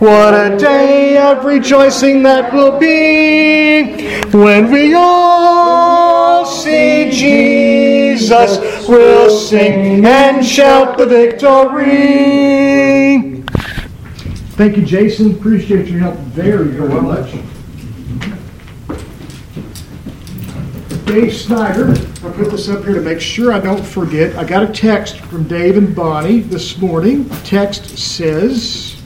What 0.00 0.34
a 0.34 0.56
day 0.58 1.16
of 1.18 1.44
rejoicing 1.44 2.24
that 2.24 2.52
will 2.52 2.80
be 2.80 4.08
when 4.36 4.72
we 4.72 4.92
all 4.92 6.44
see 6.44 7.12
Jesus. 7.12 8.88
We'll 8.88 9.30
sing 9.30 10.04
and 10.04 10.44
shout 10.44 10.98
the 10.98 11.06
victory. 11.06 11.84
Thank 14.56 14.78
you, 14.78 14.84
Jason. 14.84 15.36
Appreciate 15.36 15.86
your 15.86 16.00
help 16.00 16.16
very, 16.16 16.70
very 16.70 17.00
much. 17.00 17.30
Dave 21.06 21.32
Snyder, 21.32 21.92
I 21.92 22.32
put 22.32 22.50
this 22.50 22.68
up 22.68 22.82
here 22.82 22.94
to 22.94 23.00
make 23.00 23.20
sure 23.20 23.52
I 23.52 23.60
don't 23.60 23.86
forget. 23.86 24.34
I 24.36 24.42
got 24.42 24.68
a 24.68 24.72
text 24.72 25.20
from 25.20 25.46
Dave 25.46 25.76
and 25.76 25.94
Bonnie 25.94 26.40
this 26.40 26.78
morning. 26.78 27.28
The 27.28 27.36
text 27.44 27.96
says, 27.96 29.00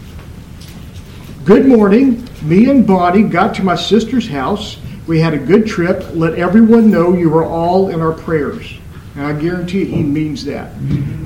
Good 1.49 1.65
morning. 1.65 2.29
Me 2.43 2.69
and 2.69 2.87
Bonnie 2.87 3.23
got 3.23 3.55
to 3.55 3.63
my 3.63 3.75
sister's 3.75 4.29
house. 4.29 4.77
We 5.07 5.19
had 5.19 5.33
a 5.33 5.39
good 5.39 5.67
trip. 5.67 6.05
Let 6.13 6.35
everyone 6.35 6.91
know 6.91 7.15
you 7.15 7.35
are 7.39 7.47
all 7.47 7.89
in 7.89 8.03
our 8.03 8.13
prayers. 8.13 8.71
And 9.15 9.25
I 9.25 9.33
guarantee 9.33 9.87
he 9.87 10.03
means 10.03 10.45
that. 10.45 10.75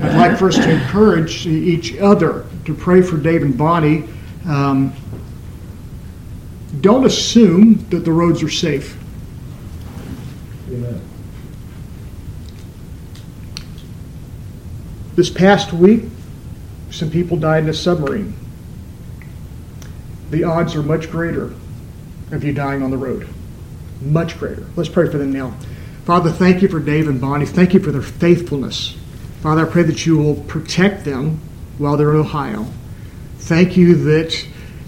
I'd 0.01 0.15
like 0.15 0.39
for 0.39 0.47
us 0.47 0.55
to 0.55 0.71
encourage 0.71 1.45
each 1.45 1.97
other 1.97 2.45
to 2.63 2.73
pray 2.73 3.01
for 3.01 3.17
Dave 3.17 3.41
and 3.41 3.57
Bonnie. 3.57 4.07
Um, 4.47 4.93
don't 6.79 7.05
assume 7.05 7.85
that 7.89 8.05
the 8.05 8.11
roads 8.13 8.41
are 8.43 8.49
safe. 8.49 8.97
Amen. 10.69 11.01
This 15.15 15.29
past 15.29 15.73
week, 15.73 16.05
some 16.91 17.11
people 17.11 17.35
died 17.35 17.63
in 17.63 17.69
a 17.69 17.73
submarine 17.73 18.33
the 20.33 20.43
odds 20.43 20.75
are 20.75 20.81
much 20.81 21.11
greater 21.11 21.53
of 22.31 22.43
you 22.43 22.51
dying 22.51 22.81
on 22.81 22.89
the 22.89 22.97
road. 22.97 23.27
Much 24.01 24.37
greater. 24.39 24.65
Let's 24.75 24.89
pray 24.89 25.09
for 25.09 25.19
them 25.19 25.31
now. 25.31 25.51
Father, 26.05 26.31
thank 26.31 26.61
you 26.63 26.67
for 26.67 26.79
Dave 26.79 27.07
and 27.07 27.21
Bonnie. 27.21 27.45
Thank 27.45 27.73
you 27.75 27.79
for 27.79 27.91
their 27.91 28.01
faithfulness. 28.01 28.97
Father, 29.41 29.67
I 29.67 29.71
pray 29.71 29.83
that 29.83 30.05
you 30.07 30.17
will 30.17 30.35
protect 30.35 31.05
them 31.05 31.39
while 31.77 31.97
they're 31.97 32.09
in 32.11 32.19
Ohio. 32.19 32.65
Thank 33.37 33.77
you 33.77 33.95
that 34.05 34.45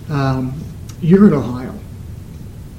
um, 0.09 0.59
you're 0.99 1.27
in 1.27 1.33
Ohio. 1.33 1.73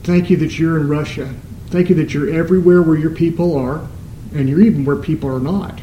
Thank 0.02 0.28
you 0.28 0.36
that 0.38 0.58
you're 0.58 0.78
in 0.78 0.88
Russia. 0.88 1.32
Thank 1.68 1.88
you 1.88 1.94
that 1.96 2.12
you're 2.12 2.32
everywhere 2.32 2.82
where 2.82 2.98
your 2.98 3.10
people 3.10 3.56
are, 3.56 3.86
and 4.34 4.48
you're 4.48 4.60
even 4.60 4.84
where 4.84 4.96
people 4.96 5.34
are 5.34 5.40
not. 5.40 5.80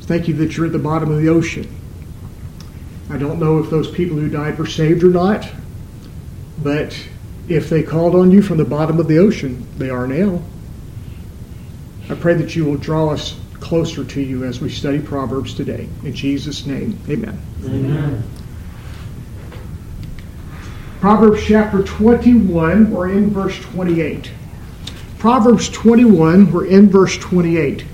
Thank 0.00 0.28
you 0.28 0.34
that 0.36 0.56
you're 0.56 0.66
at 0.66 0.72
the 0.72 0.78
bottom 0.78 1.10
of 1.10 1.20
the 1.20 1.28
ocean. 1.28 1.77
I 3.10 3.16
don't 3.16 3.38
know 3.38 3.58
if 3.58 3.70
those 3.70 3.90
people 3.90 4.16
who 4.16 4.28
died 4.28 4.58
were 4.58 4.66
saved 4.66 5.02
or 5.02 5.08
not, 5.08 5.48
but 6.62 6.98
if 7.48 7.70
they 7.70 7.82
called 7.82 8.14
on 8.14 8.30
you 8.30 8.42
from 8.42 8.58
the 8.58 8.64
bottom 8.64 9.00
of 9.00 9.08
the 9.08 9.18
ocean, 9.18 9.66
they 9.78 9.88
are 9.88 10.06
now. 10.06 10.42
I 12.10 12.14
pray 12.14 12.34
that 12.34 12.54
you 12.54 12.64
will 12.64 12.76
draw 12.76 13.10
us 13.10 13.38
closer 13.60 14.04
to 14.04 14.20
you 14.20 14.44
as 14.44 14.60
we 14.60 14.70
study 14.70 14.98
Proverbs 14.98 15.54
today. 15.54 15.88
In 16.04 16.14
Jesus' 16.14 16.66
name, 16.66 16.98
amen. 17.08 17.40
Amen. 17.64 18.22
Proverbs 21.00 21.44
chapter 21.46 21.82
21, 21.82 22.90
we're 22.90 23.10
in 23.10 23.30
verse 23.30 23.58
28. 23.60 24.30
Proverbs 25.18 25.68
21, 25.70 26.52
we're 26.52 26.66
in 26.66 26.88
verse 26.90 27.16
28. 27.18 27.84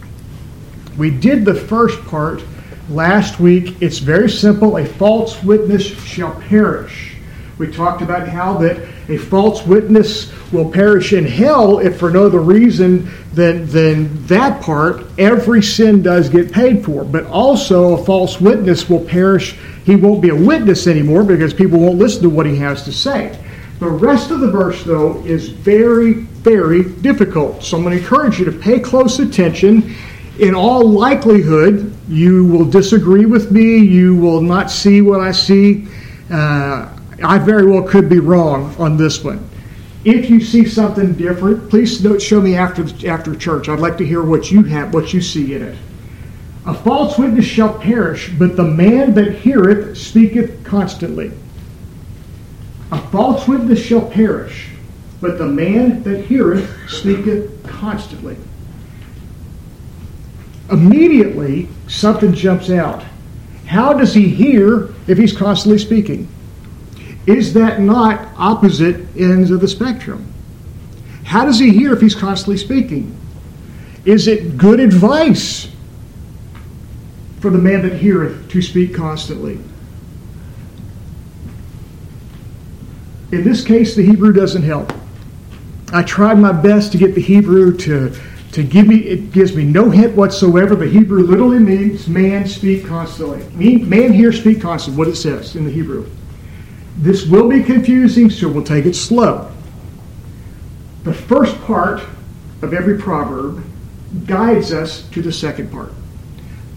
We 0.96 1.10
did 1.10 1.44
the 1.44 1.54
first 1.54 2.02
part 2.06 2.42
last 2.88 3.40
week. 3.40 3.76
It's 3.80 3.98
very 3.98 4.30
simple. 4.30 4.76
A 4.76 4.84
false 4.84 5.42
witness 5.42 5.84
shall 5.84 6.34
perish. 6.42 7.16
We 7.58 7.70
talked 7.70 8.02
about 8.02 8.28
how 8.28 8.58
that 8.58 8.76
a 9.08 9.16
false 9.16 9.64
witness 9.64 10.32
will 10.52 10.70
perish 10.70 11.12
in 11.12 11.24
hell 11.24 11.78
if 11.78 11.98
for 11.98 12.10
no 12.10 12.26
other 12.26 12.40
reason 12.40 13.10
than, 13.32 13.66
than 13.66 14.26
that 14.26 14.60
part, 14.62 15.04
every 15.18 15.62
sin 15.62 16.02
does 16.02 16.28
get 16.28 16.50
paid 16.50 16.84
for. 16.84 17.04
But 17.04 17.26
also, 17.26 17.94
a 17.94 18.04
false 18.04 18.40
witness 18.40 18.88
will 18.88 19.04
perish. 19.04 19.56
He 19.84 19.94
won't 19.94 20.22
be 20.22 20.30
a 20.30 20.34
witness 20.34 20.86
anymore 20.86 21.22
because 21.22 21.54
people 21.54 21.78
won't 21.78 21.98
listen 21.98 22.22
to 22.22 22.30
what 22.30 22.46
he 22.46 22.56
has 22.56 22.84
to 22.84 22.92
say. 22.92 23.38
The 23.78 23.88
rest 23.88 24.30
of 24.30 24.40
the 24.40 24.50
verse, 24.50 24.82
though, 24.82 25.22
is 25.24 25.48
very, 25.48 26.14
very 26.14 26.84
difficult. 26.84 27.62
So 27.62 27.76
I'm 27.76 27.82
going 27.84 27.96
to 27.96 28.02
encourage 28.02 28.38
you 28.38 28.44
to 28.46 28.52
pay 28.52 28.80
close 28.80 29.18
attention 29.18 29.94
in 30.38 30.54
all 30.54 30.88
likelihood, 30.88 31.94
you 32.08 32.44
will 32.46 32.64
disagree 32.64 33.26
with 33.26 33.52
me. 33.52 33.78
You 33.78 34.16
will 34.16 34.40
not 34.40 34.70
see 34.70 35.00
what 35.00 35.20
I 35.20 35.32
see. 35.32 35.86
Uh, 36.30 36.88
I 37.22 37.38
very 37.38 37.66
well 37.66 37.82
could 37.82 38.08
be 38.08 38.18
wrong 38.18 38.74
on 38.78 38.96
this 38.96 39.22
one. 39.22 39.48
If 40.04 40.28
you 40.28 40.40
see 40.40 40.66
something 40.66 41.14
different, 41.14 41.70
please 41.70 42.04
show 42.22 42.40
me 42.40 42.56
after 42.56 42.84
after 43.08 43.34
church. 43.34 43.68
I'd 43.68 43.78
like 43.78 43.96
to 43.98 44.06
hear 44.06 44.22
what 44.22 44.50
you 44.50 44.62
have, 44.64 44.92
what 44.92 45.14
you 45.14 45.22
see 45.22 45.54
in 45.54 45.62
it. 45.62 45.78
A 46.66 46.74
false 46.74 47.16
witness 47.16 47.46
shall 47.46 47.78
perish, 47.78 48.30
but 48.38 48.56
the 48.56 48.64
man 48.64 49.14
that 49.14 49.36
heareth 49.36 49.96
speaketh 49.96 50.64
constantly. 50.64 51.30
A 52.90 52.98
false 53.10 53.46
witness 53.46 53.82
shall 53.82 54.06
perish, 54.10 54.68
but 55.20 55.38
the 55.38 55.46
man 55.46 56.02
that 56.02 56.24
heareth 56.24 56.70
speaketh 56.90 57.62
constantly 57.66 58.36
immediately 60.70 61.68
something 61.88 62.32
jumps 62.32 62.70
out. 62.70 63.04
How 63.66 63.92
does 63.92 64.14
he 64.14 64.28
hear 64.28 64.94
if 65.06 65.18
he's 65.18 65.36
constantly 65.36 65.78
speaking? 65.78 66.28
Is 67.26 67.54
that 67.54 67.80
not 67.80 68.28
opposite 68.36 68.96
ends 69.16 69.50
of 69.50 69.60
the 69.60 69.68
spectrum? 69.68 70.32
How 71.24 71.44
does 71.44 71.58
he 71.58 71.70
hear 71.70 71.92
if 71.94 72.00
he's 72.00 72.14
constantly 72.14 72.58
speaking? 72.58 73.16
Is 74.04 74.28
it 74.28 74.58
good 74.58 74.80
advice 74.80 75.70
for 77.40 77.50
the 77.50 77.58
man 77.58 77.82
that 77.82 77.94
heareth 77.94 78.50
to 78.50 78.60
speak 78.60 78.94
constantly? 78.94 79.58
In 83.32 83.42
this 83.42 83.64
case, 83.64 83.96
the 83.96 84.04
Hebrew 84.04 84.32
doesn't 84.32 84.62
help. 84.62 84.92
I 85.92 86.02
tried 86.02 86.38
my 86.38 86.52
best 86.52 86.92
to 86.92 86.98
get 86.98 87.14
the 87.14 87.20
Hebrew 87.20 87.76
to 87.78 88.14
to 88.54 88.62
give 88.62 88.86
me 88.86 88.98
it 88.98 89.32
gives 89.32 89.54
me 89.54 89.64
no 89.64 89.90
hint 89.90 90.14
whatsoever. 90.14 90.76
The 90.76 90.86
Hebrew 90.86 91.24
literally 91.24 91.58
means 91.58 92.06
man 92.06 92.46
speak 92.46 92.86
constantly. 92.86 93.42
Man 93.84 94.12
hear 94.12 94.32
speak 94.32 94.60
constantly, 94.60 94.98
what 94.98 95.08
it 95.08 95.16
says 95.16 95.56
in 95.56 95.64
the 95.64 95.72
Hebrew. 95.72 96.08
This 96.98 97.26
will 97.26 97.48
be 97.48 97.64
confusing, 97.64 98.30
so 98.30 98.48
we'll 98.48 98.62
take 98.62 98.86
it 98.86 98.94
slow. 98.94 99.50
The 101.02 101.12
first 101.12 101.60
part 101.62 102.00
of 102.62 102.72
every 102.72 102.96
proverb 102.96 103.64
guides 104.26 104.72
us 104.72 105.08
to 105.10 105.20
the 105.20 105.32
second 105.32 105.72
part. 105.72 105.92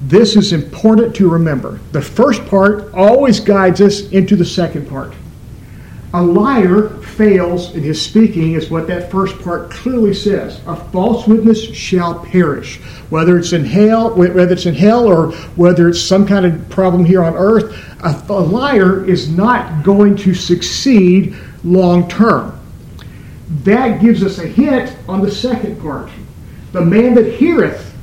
This 0.01 0.35
is 0.35 0.53
important 0.53 1.15
to 1.17 1.29
remember. 1.29 1.79
The 1.91 2.01
first 2.01 2.45
part 2.47 2.91
always 2.95 3.39
guides 3.39 3.81
us 3.81 4.09
into 4.09 4.35
the 4.35 4.45
second 4.45 4.89
part. 4.89 5.13
A 6.17 6.23
liar 6.23 6.89
fails 6.89 7.75
in 7.75 7.83
his 7.83 8.01
speaking, 8.01 8.53
is 8.53 8.71
what 8.71 8.87
that 8.87 9.11
first 9.11 9.39
part 9.39 9.69
clearly 9.69 10.15
says. 10.15 10.59
A 10.65 10.75
false 10.75 11.27
witness 11.27 11.63
shall 11.75 12.25
perish. 12.25 12.79
Whether 13.11 13.37
it's 13.37 13.53
in 13.53 13.63
hell, 13.63 14.15
whether 14.15 14.51
it's 14.51 14.65
in 14.65 14.73
hell 14.73 15.05
or 15.05 15.33
whether 15.57 15.87
it's 15.87 16.01
some 16.01 16.25
kind 16.25 16.43
of 16.43 16.69
problem 16.69 17.05
here 17.05 17.23
on 17.23 17.35
earth, 17.35 17.71
a, 18.03 18.19
a 18.29 18.33
liar 18.33 19.05
is 19.05 19.29
not 19.29 19.83
going 19.83 20.15
to 20.15 20.33
succeed 20.33 21.35
long 21.63 22.09
term. 22.09 22.59
That 23.63 24.01
gives 24.01 24.23
us 24.23 24.39
a 24.39 24.47
hint 24.47 24.97
on 25.07 25.21
the 25.21 25.29
second 25.29 25.79
part. 25.79 26.09
The 26.71 26.81
man 26.81 27.13
that 27.13 27.31
heareth 27.31 27.95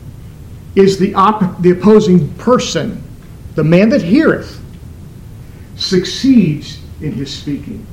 is 0.76 1.00
the, 1.00 1.16
op- 1.16 1.60
the 1.62 1.72
opposing 1.72 2.32
person. 2.34 3.02
The 3.56 3.64
man 3.64 3.88
that 3.88 4.02
heareth 4.02 4.62
succeeds 5.74 6.78
in 7.00 7.10
his 7.10 7.34
speaking. 7.34 7.84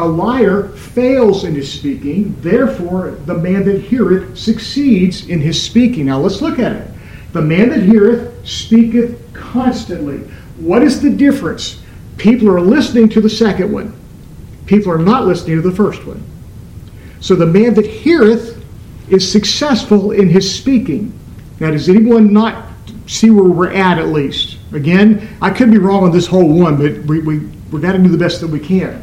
A 0.00 0.08
liar 0.08 0.68
fails 0.68 1.44
in 1.44 1.54
his 1.54 1.70
speaking, 1.70 2.34
therefore, 2.40 3.10
the 3.26 3.34
man 3.34 3.66
that 3.66 3.82
heareth 3.82 4.38
succeeds 4.38 5.28
in 5.28 5.42
his 5.42 5.62
speaking. 5.62 6.06
Now 6.06 6.18
let's 6.20 6.40
look 6.40 6.58
at 6.58 6.72
it. 6.72 6.88
The 7.34 7.42
man 7.42 7.68
that 7.68 7.82
heareth 7.82 8.48
speaketh 8.48 9.20
constantly. 9.34 10.20
What 10.56 10.82
is 10.82 11.02
the 11.02 11.10
difference? 11.10 11.82
People 12.16 12.48
are 12.48 12.62
listening 12.62 13.10
to 13.10 13.20
the 13.20 13.28
second 13.28 13.70
one, 13.70 13.94
people 14.64 14.90
are 14.90 14.98
not 14.98 15.26
listening 15.26 15.56
to 15.56 15.68
the 15.68 15.76
first 15.76 16.06
one. 16.06 16.24
So 17.20 17.34
the 17.34 17.44
man 17.44 17.74
that 17.74 17.86
heareth 17.86 18.64
is 19.10 19.30
successful 19.30 20.12
in 20.12 20.30
his 20.30 20.50
speaking. 20.50 21.12
Now, 21.60 21.72
does 21.72 21.90
anyone 21.90 22.32
not 22.32 22.72
see 23.06 23.28
where 23.28 23.44
we're 23.44 23.72
at 23.72 23.98
at 23.98 24.08
least? 24.08 24.56
Again, 24.72 25.28
I 25.42 25.50
could 25.50 25.70
be 25.70 25.76
wrong 25.76 26.04
on 26.04 26.10
this 26.10 26.26
whole 26.26 26.58
one, 26.58 26.78
but 26.78 27.04
we, 27.04 27.20
we, 27.20 27.38
we've 27.70 27.82
got 27.82 27.92
to 27.92 27.98
do 27.98 28.08
the 28.08 28.16
best 28.16 28.40
that 28.40 28.48
we 28.48 28.60
can. 28.60 29.02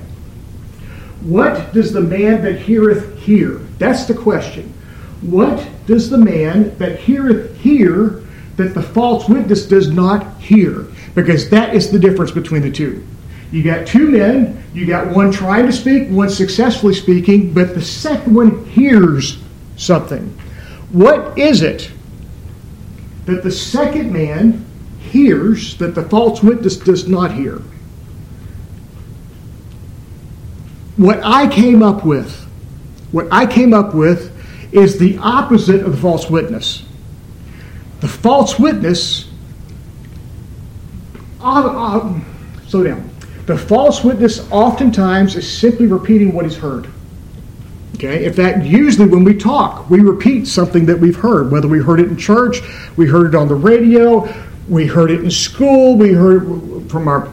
What 1.21 1.73
does 1.73 1.91
the 1.91 2.01
man 2.01 2.41
that 2.43 2.59
heareth 2.59 3.17
hear? 3.19 3.57
That's 3.79 4.05
the 4.05 4.13
question. 4.13 4.73
What 5.21 5.67
does 5.87 6.09
the 6.09 6.17
man 6.17 6.77
that 6.77 6.99
heareth 6.99 7.57
hear 7.57 8.23
that 8.55 8.73
the 8.73 8.83
false 8.83 9.27
witness 9.27 9.65
does 9.65 9.89
not 9.89 10.39
hear? 10.39 10.85
Because 11.15 11.49
that 11.49 11.73
is 11.73 11.91
the 11.91 11.99
difference 11.99 12.31
between 12.31 12.61
the 12.61 12.71
two. 12.71 13.05
You 13.51 13.63
got 13.63 13.87
two 13.87 14.09
men, 14.09 14.63
you 14.73 14.85
got 14.85 15.07
one 15.07 15.31
trying 15.31 15.65
to 15.65 15.71
speak, 15.71 16.09
one 16.09 16.29
successfully 16.29 16.93
speaking, 16.93 17.53
but 17.53 17.73
the 17.73 17.81
second 17.81 18.35
one 18.35 18.65
hears 18.65 19.39
something. 19.77 20.37
What 20.91 21.37
is 21.37 21.61
it 21.61 21.91
that 23.25 23.43
the 23.43 23.51
second 23.51 24.11
man 24.11 24.65
hears 24.99 25.77
that 25.77 25.95
the 25.95 26.03
false 26.03 26.43
witness 26.43 26.77
does 26.77 27.07
not 27.07 27.33
hear? 27.33 27.61
What 30.97 31.19
I 31.23 31.47
came 31.47 31.83
up 31.83 32.03
with, 32.03 32.43
what 33.11 33.27
I 33.31 33.45
came 33.45 33.73
up 33.73 33.93
with 33.93 34.33
is 34.73 34.97
the 34.97 35.17
opposite 35.19 35.83
of 35.83 35.91
the 35.91 35.97
false 35.97 36.29
witness. 36.29 36.83
The 38.01 38.07
false 38.07 38.59
witness, 38.59 39.29
uh, 41.39 41.99
uh, 41.99 42.19
slow 42.67 42.83
down. 42.83 43.09
The 43.45 43.57
false 43.57 44.03
witness 44.03 44.45
oftentimes 44.51 45.35
is 45.35 45.49
simply 45.49 45.85
repeating 45.87 46.33
what 46.33 46.45
he's 46.45 46.57
heard. 46.57 46.89
Okay? 47.95 48.25
In 48.25 48.33
fact, 48.33 48.65
usually 48.65 49.07
when 49.07 49.23
we 49.23 49.35
talk, 49.35 49.89
we 49.89 50.01
repeat 50.01 50.47
something 50.47 50.85
that 50.87 50.99
we've 50.99 51.15
heard, 51.15 51.51
whether 51.51 51.67
we 51.67 51.79
heard 51.79 51.99
it 51.99 52.09
in 52.09 52.17
church, 52.17 52.57
we 52.97 53.07
heard 53.07 53.33
it 53.33 53.35
on 53.35 53.47
the 53.47 53.55
radio, 53.55 54.27
we 54.67 54.85
heard 54.85 55.11
it 55.11 55.23
in 55.23 55.31
school, 55.31 55.95
we 55.95 56.11
heard 56.11 56.43
it 56.43 56.89
from 56.89 57.07
our 57.07 57.27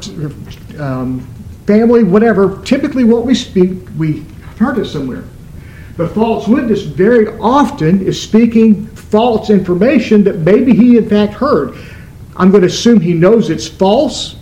um, 0.79 1.27
family, 1.67 2.05
whatever. 2.05 2.63
Typically, 2.65 3.05
what 3.05 3.25
we 3.25 3.35
speak, 3.35 3.79
we 3.97 4.21
heard 4.59 4.79
it 4.79 4.87
somewhere. 4.87 5.25
The 5.97 6.09
false 6.09 6.49
witness 6.49 6.83
very 6.83 7.29
often 7.39 8.05
is 8.05 8.21
speaking 8.21 8.87
false 8.87 9.49
information 9.49 10.25
that 10.25 10.39
maybe 10.39 10.75
he 10.75 10.97
in 10.97 11.09
fact 11.09 11.35
heard. 11.35 11.79
I'm 12.37 12.51
going 12.51 12.63
to 12.63 12.67
assume 12.67 13.01
he 13.01 13.15
knows 13.15 13.49
it's 13.49 13.69
false, 13.69 14.35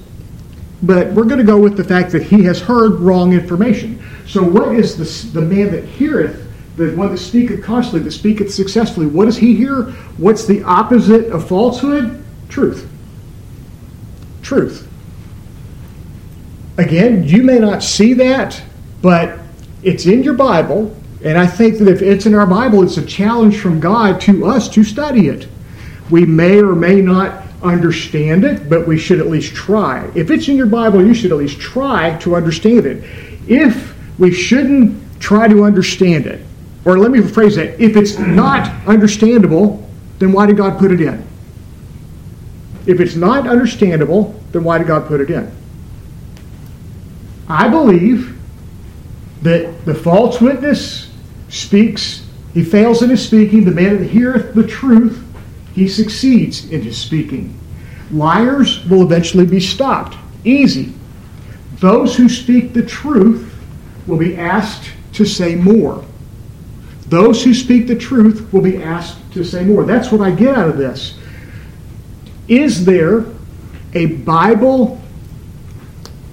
but 0.83 1.13
we're 1.13 1.25
going 1.25 1.39
to 1.39 1.45
go 1.45 1.59
with 1.59 1.77
the 1.77 1.85
fact 1.85 2.11
that 2.13 2.23
he 2.23 2.43
has 2.45 2.61
heard 2.61 3.01
wrong 3.01 3.35
information. 3.35 4.03
So, 4.27 4.43
what 4.43 4.75
is 4.75 4.97
the, 4.97 5.41
the 5.41 5.47
man 5.47 5.71
that 5.73 5.85
heareth, 5.85 6.49
the 6.77 6.97
one 6.97 7.11
that 7.11 7.19
speaketh 7.19 7.63
constantly, 7.63 8.05
that 8.05 8.13
speaketh 8.13 8.53
successfully? 8.53 9.07
What 9.07 9.27
does 9.27 9.37
he 9.37 9.55
hear? 9.55 9.91
What's 10.17 10.47
the 10.47 10.63
opposite 10.63 11.27
of 11.31 11.47
falsehood? 11.47 12.25
Truth. 12.49 12.89
Truth. 14.41 14.89
Again, 16.79 17.25
you 17.25 17.43
may 17.43 17.59
not 17.59 17.83
see 17.83 18.15
that, 18.15 18.63
but 19.03 19.39
it's 19.83 20.07
in 20.07 20.23
your 20.23 20.35
Bible 20.35 20.97
and 21.25 21.39
I 21.39 21.47
think 21.47 21.79
that 21.79 21.89
if 21.89 22.03
it's 22.03 22.27
in 22.27 22.35
our 22.35 22.47
Bible, 22.47 22.83
it's 22.83 22.97
a 22.97 23.07
challenge 23.07 23.59
from 23.59 23.79
God 23.79 24.21
to 24.23 24.47
us 24.47 24.69
to 24.71 24.83
study 24.83 25.29
it. 25.29 25.47
We 26.11 26.27
may 26.27 26.59
or 26.61 26.75
may 26.75 27.01
not 27.01 27.45
understand 27.63 28.45
it, 28.45 28.69
but 28.69 28.89
we 28.89 28.99
should 28.99 29.21
at 29.21 29.29
least 29.29 29.55
try. 29.55 30.11
If 30.17 30.31
it's 30.31 30.49
in 30.49 30.57
your 30.57 30.67
Bible, 30.67 31.05
you 31.05 31.15
should 31.15 31.31
at 31.31 31.39
least 31.39 31.61
try 31.61 32.19
to 32.19 32.35
understand 32.35 32.87
it. 32.87 33.05
If 33.47 33.95
we 34.19 34.33
shouldn't 34.33 35.01
try 35.21 35.47
to 35.47 35.63
understand 35.63 36.27
it, 36.27 36.45
or 36.85 36.99
let 36.99 37.13
me 37.13 37.21
rephrase 37.21 37.55
that, 37.55 37.81
if 37.81 37.97
it's 37.97 38.19
not 38.19 38.69
understandable, 38.89 39.89
then 40.19 40.33
why 40.33 40.47
did 40.47 40.57
God 40.57 40.77
put 40.81 40.91
it 40.91 41.01
in? 41.01 41.25
If 42.85 42.99
it's 42.99 43.15
not 43.15 43.47
understandable, 43.47 44.41
then 44.51 44.65
why 44.65 44.79
did 44.79 44.89
God 44.89 45.07
put 45.07 45.21
it 45.21 45.31
in? 45.31 45.53
I 47.53 47.69
believe 47.69 48.35
that 49.43 49.85
the 49.85 49.95
false 49.95 50.41
witness 50.41 51.13
speaks, 51.51 52.27
he 52.55 52.65
fails 52.65 53.03
in 53.03 53.11
his 53.11 53.23
speaking. 53.23 53.67
The 53.67 53.73
man 53.73 53.99
that 53.99 54.09
heareth 54.09 54.55
the 54.55 54.67
truth, 54.67 55.23
he 55.75 55.87
succeeds 55.87 56.71
in 56.71 56.81
his 56.81 56.97
speaking. 56.97 57.55
Liars 58.11 58.83
will 58.87 59.03
eventually 59.03 59.45
be 59.45 59.61
stopped. 59.61 60.17
Easy. 60.45 60.95
Those 61.77 62.17
who 62.17 62.27
speak 62.31 62.73
the 62.73 62.87
truth 62.87 63.55
will 64.07 64.17
be 64.17 64.35
asked 64.39 64.91
to 65.13 65.27
say 65.27 65.55
more. 65.55 66.03
Those 67.09 67.45
who 67.45 67.53
speak 67.53 67.87
the 67.87 67.97
truth 67.97 68.51
will 68.51 68.63
be 68.63 68.83
asked 68.83 69.19
to 69.35 69.45
say 69.45 69.63
more. 69.63 69.85
That's 69.85 70.11
what 70.11 70.23
I 70.23 70.31
get 70.31 70.57
out 70.57 70.71
of 70.71 70.79
this. 70.79 71.19
Is 72.49 72.87
there 72.87 73.27
a 73.93 74.07
Bible 74.07 75.03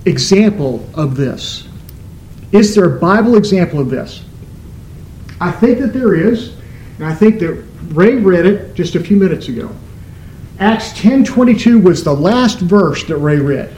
example 0.09 0.87
of 0.93 1.15
this? 1.15 1.67
Is 2.51 2.75
there 2.75 2.97
a 2.97 2.99
Bible 2.99 3.35
example 3.35 3.79
of 3.79 3.89
this? 3.89 4.23
I 5.39 5.51
think 5.51 5.79
that 5.79 5.93
there 5.93 6.15
is, 6.15 6.53
and 6.97 7.05
I 7.05 7.13
think 7.13 7.39
that 7.39 7.63
Ray 7.89 8.15
read 8.15 8.45
it 8.45 8.73
just 8.73 8.95
a 8.95 8.99
few 8.99 9.17
minutes 9.17 9.47
ago. 9.47 9.69
Acts 10.59 10.91
10:22 10.93 11.81
was 11.81 12.03
the 12.03 12.13
last 12.13 12.59
verse 12.59 13.05
that 13.05 13.17
Ray 13.17 13.37
read. 13.37 13.69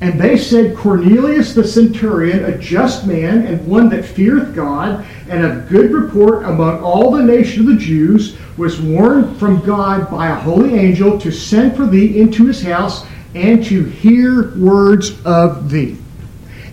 And 0.00 0.20
they 0.20 0.36
said, 0.36 0.76
Cornelius 0.76 1.54
the 1.54 1.62
centurion, 1.62 2.44
a 2.44 2.58
just 2.58 3.06
man 3.06 3.46
and 3.46 3.64
one 3.68 3.88
that 3.90 4.04
feareth 4.04 4.52
God, 4.52 5.04
and 5.28 5.44
of 5.44 5.68
good 5.68 5.92
report 5.92 6.44
among 6.44 6.80
all 6.80 7.12
the 7.12 7.22
nation 7.22 7.60
of 7.60 7.66
the 7.68 7.80
Jews, 7.80 8.36
was 8.56 8.80
warned 8.80 9.36
from 9.36 9.60
God 9.60 10.10
by 10.10 10.28
a 10.28 10.34
holy 10.34 10.74
angel 10.74 11.20
to 11.20 11.30
send 11.30 11.76
for 11.76 11.86
thee 11.86 12.20
into 12.20 12.46
his 12.46 12.62
house 12.62 13.06
and 13.34 13.64
to 13.64 13.84
hear 13.84 14.54
words 14.56 15.20
of 15.24 15.70
thee. 15.70 15.98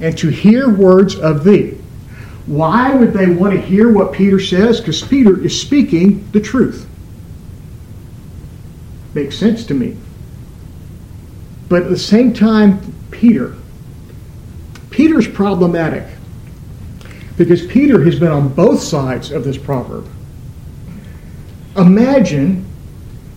And 0.01 0.17
to 0.17 0.29
hear 0.29 0.69
words 0.69 1.15
of 1.15 1.43
thee. 1.43 1.77
Why 2.45 2.93
would 2.95 3.13
they 3.13 3.27
want 3.27 3.53
to 3.53 3.61
hear 3.61 3.91
what 3.91 4.13
Peter 4.13 4.39
says? 4.39 4.79
Because 4.79 5.01
Peter 5.01 5.39
is 5.39 5.59
speaking 5.59 6.29
the 6.31 6.39
truth. 6.39 6.87
Makes 9.13 9.37
sense 9.37 9.65
to 9.67 9.73
me. 9.73 9.97
But 11.67 11.83
at 11.83 11.89
the 11.89 11.97
same 11.97 12.33
time, 12.33 12.93
Peter, 13.11 13.55
Peter's 14.89 15.27
problematic 15.27 16.05
because 17.37 17.65
Peter 17.65 18.03
has 18.03 18.19
been 18.19 18.31
on 18.31 18.49
both 18.49 18.81
sides 18.81 19.31
of 19.31 19.43
this 19.43 19.57
proverb. 19.57 20.09
Imagine 21.77 22.65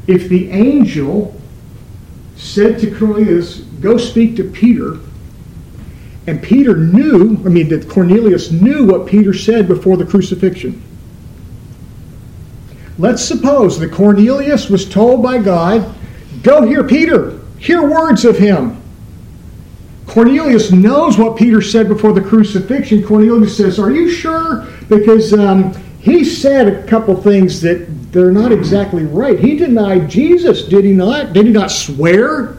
if 0.07 0.29
the 0.29 0.51
angel 0.51 1.41
said 2.37 2.79
to 2.81 2.91
Cornelius, 2.97 3.61
Go 3.61 3.97
speak 3.97 4.37
to 4.37 4.45
Peter 4.45 4.99
and 6.27 6.43
Peter 6.43 6.77
knew, 6.77 7.37
I 7.45 7.49
mean, 7.49 7.69
that 7.71 7.89
Cornelius 7.89 8.51
knew 8.51 8.87
what 8.87 9.07
Peter 9.07 9.35
said 9.35 9.67
before 9.67 9.97
the 9.97 10.07
crucifixion. 10.07 10.81
Let's 12.99 13.25
suppose 13.25 13.79
that 13.81 13.91
Cornelius 13.91 14.69
was 14.69 14.89
told 14.89 15.23
by 15.23 15.39
God, 15.39 15.95
Go 16.43 16.63
hear 16.63 16.85
Peter, 16.85 17.41
hear 17.59 17.89
words 17.89 18.25
of 18.25 18.39
him. 18.39 18.81
Cornelius 20.07 20.71
knows 20.71 21.17
what 21.17 21.37
Peter 21.37 21.63
said 21.63 21.89
before 21.89 22.13
the 22.13 22.21
crucifixion. 22.21 23.03
Cornelius 23.03 23.57
says, 23.57 23.79
Are 23.79 23.91
you 23.91 24.11
sure? 24.11 24.69
Because 24.89 25.33
um, 25.33 25.73
he 26.01 26.25
said 26.25 26.69
a 26.69 26.87
couple 26.87 27.17
things 27.17 27.61
that 27.63 27.89
they're 28.13 28.31
not 28.31 28.53
exactly 28.53 29.05
right. 29.05 29.39
He 29.39 29.57
denied 29.57 30.09
Jesus, 30.09 30.65
did 30.65 30.85
he 30.85 30.93
not? 30.93 31.33
Did 31.33 31.47
he 31.47 31.53
not 31.53 31.71
swear 31.71 32.57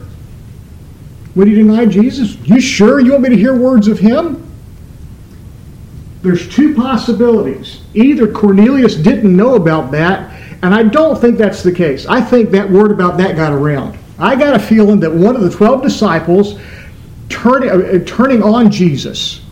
would 1.34 1.48
he 1.48 1.54
deny 1.54 1.86
Jesus? 1.86 2.36
You 2.44 2.60
sure 2.60 3.00
you 3.00 3.12
want 3.12 3.24
me 3.24 3.30
to 3.30 3.36
hear 3.36 3.56
words 3.56 3.88
of 3.88 3.98
him? 3.98 4.40
There's 6.22 6.48
two 6.48 6.74
possibilities. 6.74 7.82
Either 7.92 8.30
Cornelius 8.30 8.94
didn't 8.94 9.36
know 9.36 9.56
about 9.56 9.90
that, 9.90 10.32
and 10.62 10.74
I 10.74 10.84
don't 10.84 11.20
think 11.20 11.36
that's 11.36 11.62
the 11.62 11.72
case. 11.72 12.06
I 12.06 12.20
think 12.20 12.50
that 12.50 12.70
word 12.70 12.92
about 12.92 13.18
that 13.18 13.36
got 13.36 13.52
around. 13.52 13.98
I 14.18 14.36
got 14.36 14.54
a 14.54 14.58
feeling 14.58 15.00
that 15.00 15.12
one 15.12 15.34
of 15.34 15.42
the 15.42 15.50
12 15.50 15.82
disciples 15.82 16.58
turn, 17.28 17.68
uh, 17.68 18.04
turning 18.06 18.42
on 18.42 18.70
Jesus, 18.70 19.43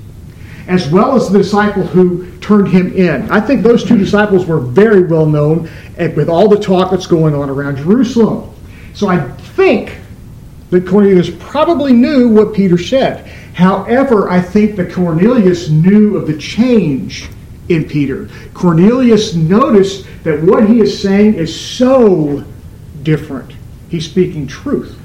as 0.67 0.89
well 0.89 1.17
as 1.17 1.31
the 1.31 1.39
disciple 1.39 1.83
who 1.83 2.31
turned 2.39 2.69
him 2.69 2.93
in. 2.95 3.31
I 3.31 3.41
think 3.41 3.63
those 3.63 3.85
two 3.85 3.99
disciples 3.99 4.47
were 4.47 4.61
very 4.61 5.03
well 5.03 5.27
known 5.27 5.69
with 5.99 6.29
all 6.29 6.49
the 6.49 6.59
talk 6.59 6.91
that's 6.91 7.07
going 7.07 7.35
on 7.35 7.51
around 7.51 7.77
Jerusalem. 7.77 8.55
So 8.95 9.09
I 9.09 9.21
think 9.55 9.99
that 10.71 10.87
Cornelius 10.87 11.31
probably 11.39 11.93
knew 11.93 12.29
what 12.29 12.55
Peter 12.55 12.79
said. 12.79 13.27
However, 13.55 14.31
I 14.31 14.41
think 14.41 14.77
that 14.77 14.93
Cornelius 14.93 15.69
knew 15.69 16.17
of 16.17 16.27
the 16.27 16.37
change 16.39 17.29
in 17.69 17.85
Peter. 17.89 18.29
Cornelius 18.55 19.35
noticed 19.35 20.07
that 20.25 20.43
what 20.43 20.69
he 20.69 20.81
is 20.81 21.01
saying 21.01 21.35
is 21.35 21.59
so 21.59 22.45
different. 23.03 23.53
He's 23.89 24.09
speaking 24.09 24.47
truth. 24.47 24.99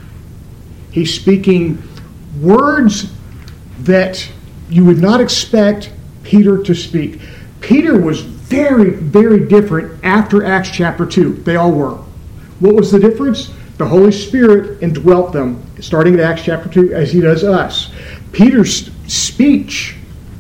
He's 0.91 1.13
speaking 1.13 1.83
words 2.41 3.11
that 3.79 4.27
you 4.69 4.86
would 4.86 5.01
not 5.01 5.21
expect 5.21 5.91
Peter 6.24 6.62
to 6.63 6.75
speak. 6.75 7.21
Peter 7.62 8.00
was 8.00 8.21
very, 8.21 8.91
very 8.91 9.47
different 9.47 10.03
after 10.03 10.45
Acts 10.45 10.69
chapter 10.69 11.05
2. 11.05 11.33
They 11.43 11.55
all 11.55 11.71
were. 11.71 11.95
What 12.59 12.75
was 12.75 12.91
the 12.91 13.00
difference? 13.00 13.51
the 13.77 13.86
Holy 13.86 14.12
Spirit 14.12 14.81
indwelt 14.81 15.31
them, 15.31 15.63
starting 15.79 16.15
at 16.15 16.19
Acts 16.19 16.43
chapter 16.43 16.67
2, 16.67 16.93
as 16.93 17.12
he 17.12 17.21
does 17.21 17.43
us. 17.43 17.91
Peter's 18.31 18.89
speech, 19.07 19.95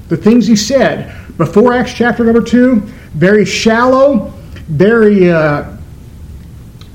the 0.09 0.17
things 0.17 0.47
he 0.47 0.55
said 0.55 1.15
before 1.37 1.73
Acts 1.73 1.93
chapter 1.93 2.23
number 2.23 2.41
2, 2.41 2.75
very 3.13 3.45
shallow, 3.45 4.33
very 4.67 5.29
uh, 5.31 5.77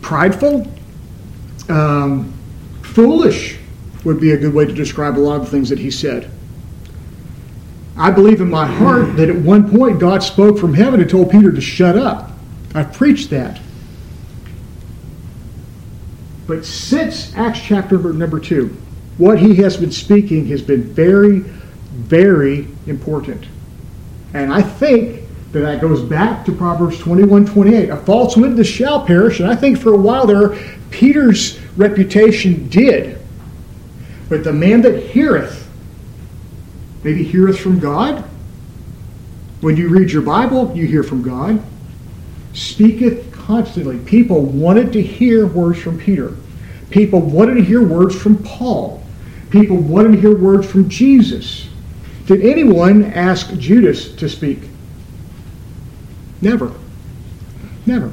prideful, 0.00 0.66
um, 1.68 2.32
foolish. 2.82 3.58
would 4.04 4.20
be 4.20 4.32
a 4.32 4.36
good 4.36 4.52
way 4.52 4.64
to 4.64 4.72
describe 4.72 5.16
a 5.16 5.20
lot 5.20 5.36
of 5.36 5.44
the 5.44 5.50
things 5.50 5.68
that 5.68 5.78
he 5.78 5.92
said. 5.92 6.28
I 7.96 8.10
believe 8.10 8.40
in 8.40 8.48
my 8.48 8.66
heart 8.66 9.16
that 9.16 9.28
at 9.28 9.36
one 9.36 9.70
point 9.70 10.00
God 10.00 10.22
spoke 10.22 10.58
from 10.58 10.74
heaven 10.74 11.00
and 11.00 11.10
told 11.10 11.30
Peter 11.30 11.52
to 11.52 11.60
shut 11.60 11.96
up. 11.96 12.30
I've 12.74 12.92
preached 12.92 13.30
that. 13.30 13.60
But 16.46 16.64
since 16.64 17.34
Acts 17.36 17.60
chapter 17.60 17.98
number 17.98 18.40
2, 18.40 18.76
what 19.18 19.38
he 19.38 19.54
has 19.56 19.76
been 19.76 19.92
speaking 19.92 20.46
has 20.46 20.62
been 20.62 20.82
very, 20.82 21.40
very 21.40 22.68
important. 22.86 23.46
And 24.34 24.52
I 24.52 24.62
think 24.62 25.22
that 25.52 25.60
that 25.60 25.80
goes 25.80 26.02
back 26.02 26.44
to 26.46 26.52
Proverbs 26.52 26.98
21 26.98 27.46
28. 27.46 27.90
A 27.90 27.96
false 27.98 28.36
witness 28.36 28.66
shall 28.66 29.04
perish. 29.04 29.40
And 29.40 29.50
I 29.50 29.54
think 29.54 29.78
for 29.78 29.92
a 29.92 29.96
while 29.96 30.26
there, 30.26 30.56
Peter's 30.90 31.60
reputation 31.76 32.68
did. 32.68 33.18
But 34.28 34.44
the 34.44 34.52
man 34.52 34.80
that 34.82 34.98
heareth, 34.98 35.61
maybe 37.04 37.22
heareth 37.22 37.58
from 37.58 37.78
God. 37.78 38.24
When 39.60 39.76
you 39.76 39.88
read 39.88 40.10
your 40.10 40.22
Bible, 40.22 40.74
you 40.76 40.86
hear 40.86 41.02
from 41.02 41.22
God. 41.22 41.62
Speaketh 42.52 43.32
constantly. 43.32 43.98
People 43.98 44.42
wanted 44.42 44.92
to 44.92 45.02
hear 45.02 45.46
words 45.46 45.80
from 45.80 45.98
Peter. 45.98 46.34
People 46.90 47.20
wanted 47.20 47.54
to 47.54 47.62
hear 47.62 47.82
words 47.82 48.14
from 48.14 48.42
Paul. 48.42 49.02
People 49.50 49.76
wanted 49.76 50.12
to 50.12 50.20
hear 50.20 50.36
words 50.36 50.66
from 50.66 50.88
Jesus. 50.88 51.68
Did 52.26 52.44
anyone 52.44 53.04
ask 53.12 53.52
Judas 53.56 54.14
to 54.16 54.28
speak? 54.28 54.58
Never. 56.40 56.72
Never. 57.86 58.12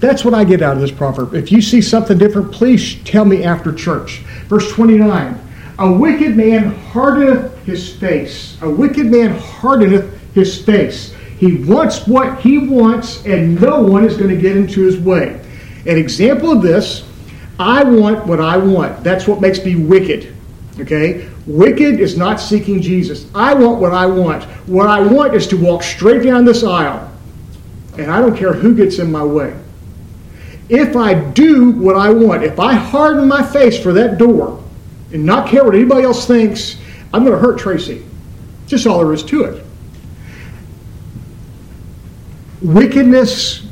That's 0.00 0.24
what 0.24 0.34
I 0.34 0.44
get 0.44 0.62
out 0.62 0.76
of 0.76 0.80
this 0.80 0.90
proverb. 0.90 1.34
If 1.34 1.50
you 1.50 1.62
see 1.62 1.80
something 1.80 2.18
different, 2.18 2.52
please 2.52 3.02
tell 3.04 3.24
me 3.24 3.44
after 3.44 3.72
church. 3.72 4.18
Verse 4.48 4.70
29 4.72 5.40
A 5.78 5.92
wicked 5.92 6.36
man 6.36 6.72
hardeneth 6.72 7.64
his 7.64 7.94
face. 7.96 8.56
A 8.62 8.70
wicked 8.70 9.06
man 9.06 9.36
hardeneth 9.38 10.20
his 10.32 10.62
face. 10.62 11.12
He 11.38 11.56
wants 11.64 12.06
what 12.06 12.40
he 12.40 12.58
wants, 12.58 13.24
and 13.26 13.60
no 13.60 13.82
one 13.82 14.04
is 14.04 14.16
going 14.16 14.30
to 14.30 14.40
get 14.40 14.56
into 14.56 14.82
his 14.82 14.98
way. 14.98 15.40
An 15.86 15.98
example 15.98 16.52
of 16.52 16.62
this 16.62 17.04
I 17.58 17.84
want 17.84 18.26
what 18.26 18.40
I 18.40 18.56
want. 18.56 19.04
That's 19.04 19.28
what 19.28 19.40
makes 19.40 19.64
me 19.64 19.76
wicked. 19.76 20.34
Okay? 20.80 21.28
Wicked 21.46 22.00
is 22.00 22.16
not 22.16 22.40
seeking 22.40 22.80
Jesus. 22.80 23.26
I 23.34 23.54
want 23.54 23.80
what 23.80 23.92
I 23.92 24.06
want. 24.06 24.44
What 24.66 24.88
I 24.88 25.00
want 25.00 25.34
is 25.34 25.46
to 25.48 25.56
walk 25.56 25.82
straight 25.82 26.22
down 26.22 26.44
this 26.44 26.64
aisle, 26.64 27.10
and 27.98 28.10
I 28.10 28.20
don't 28.20 28.36
care 28.36 28.52
who 28.52 28.74
gets 28.74 28.98
in 28.98 29.10
my 29.10 29.24
way. 29.24 29.56
If 30.68 30.96
I 30.96 31.14
do 31.14 31.72
what 31.72 31.96
I 31.96 32.10
want, 32.10 32.42
if 32.42 32.58
I 32.58 32.72
harden 32.72 33.28
my 33.28 33.44
face 33.44 33.80
for 33.80 33.92
that 33.92 34.18
door 34.18 34.63
and 35.14 35.24
not 35.24 35.48
care 35.48 35.64
what 35.64 35.74
anybody 35.74 36.02
else 36.02 36.26
thinks, 36.26 36.76
I'm 37.14 37.24
going 37.24 37.32
to 37.32 37.38
hurt 37.38 37.58
Tracy. 37.58 38.04
Just 38.66 38.86
all 38.86 38.98
there 38.98 39.12
is 39.14 39.22
to 39.24 39.44
it. 39.44 39.64
Wickedness 42.60 43.64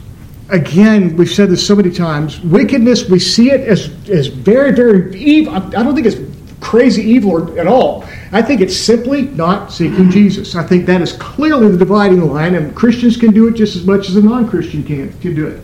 again, 0.50 1.16
we've 1.16 1.30
said 1.30 1.50
this 1.50 1.66
so 1.66 1.75
many 1.75 1.90
times. 1.90 2.40
Wickedness, 2.40 3.08
we 3.08 3.18
see 3.18 3.50
it 3.50 3.62
as, 3.62 3.88
as 4.08 4.28
very, 4.28 4.70
very 4.70 5.18
evil. 5.18 5.54
I 5.54 5.61
don't 5.61 5.94
think 5.94 6.06
it's 6.06 6.18
crazy 6.61 7.02
evil 7.02 7.58
at 7.58 7.66
all. 7.66 8.04
I 8.30 8.42
think 8.42 8.61
it's 8.61 8.76
simply 8.76 9.22
not 9.22 9.72
seeking 9.72 10.11
Jesus. 10.11 10.54
I 10.54 10.62
think 10.62 10.87
that 10.87 11.02
is 11.02 11.14
clearly 11.14 11.68
the 11.68 11.78
dividing 11.78 12.20
line, 12.20 12.54
and 12.54 12.76
Christians 12.76 13.16
can 13.16 13.32
do 13.32 13.49
it 13.49 13.54
just 13.54 13.75
as 13.76 13.84
much 13.84 14.08
as 14.08 14.16
a 14.16 14.22
non 14.22 14.49
Christian 14.49 14.84
can, 14.84 15.12
can 15.20 15.34
do 15.34 15.49
it. 15.49 15.61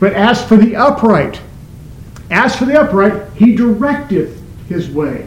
But 0.00 0.14
as 0.14 0.44
for 0.44 0.56
the 0.56 0.74
upright, 0.74 1.40
as 2.30 2.56
for 2.56 2.64
the 2.64 2.80
upright, 2.80 3.30
he 3.34 3.54
directeth 3.54 4.41
his 4.72 4.90
way. 4.90 5.26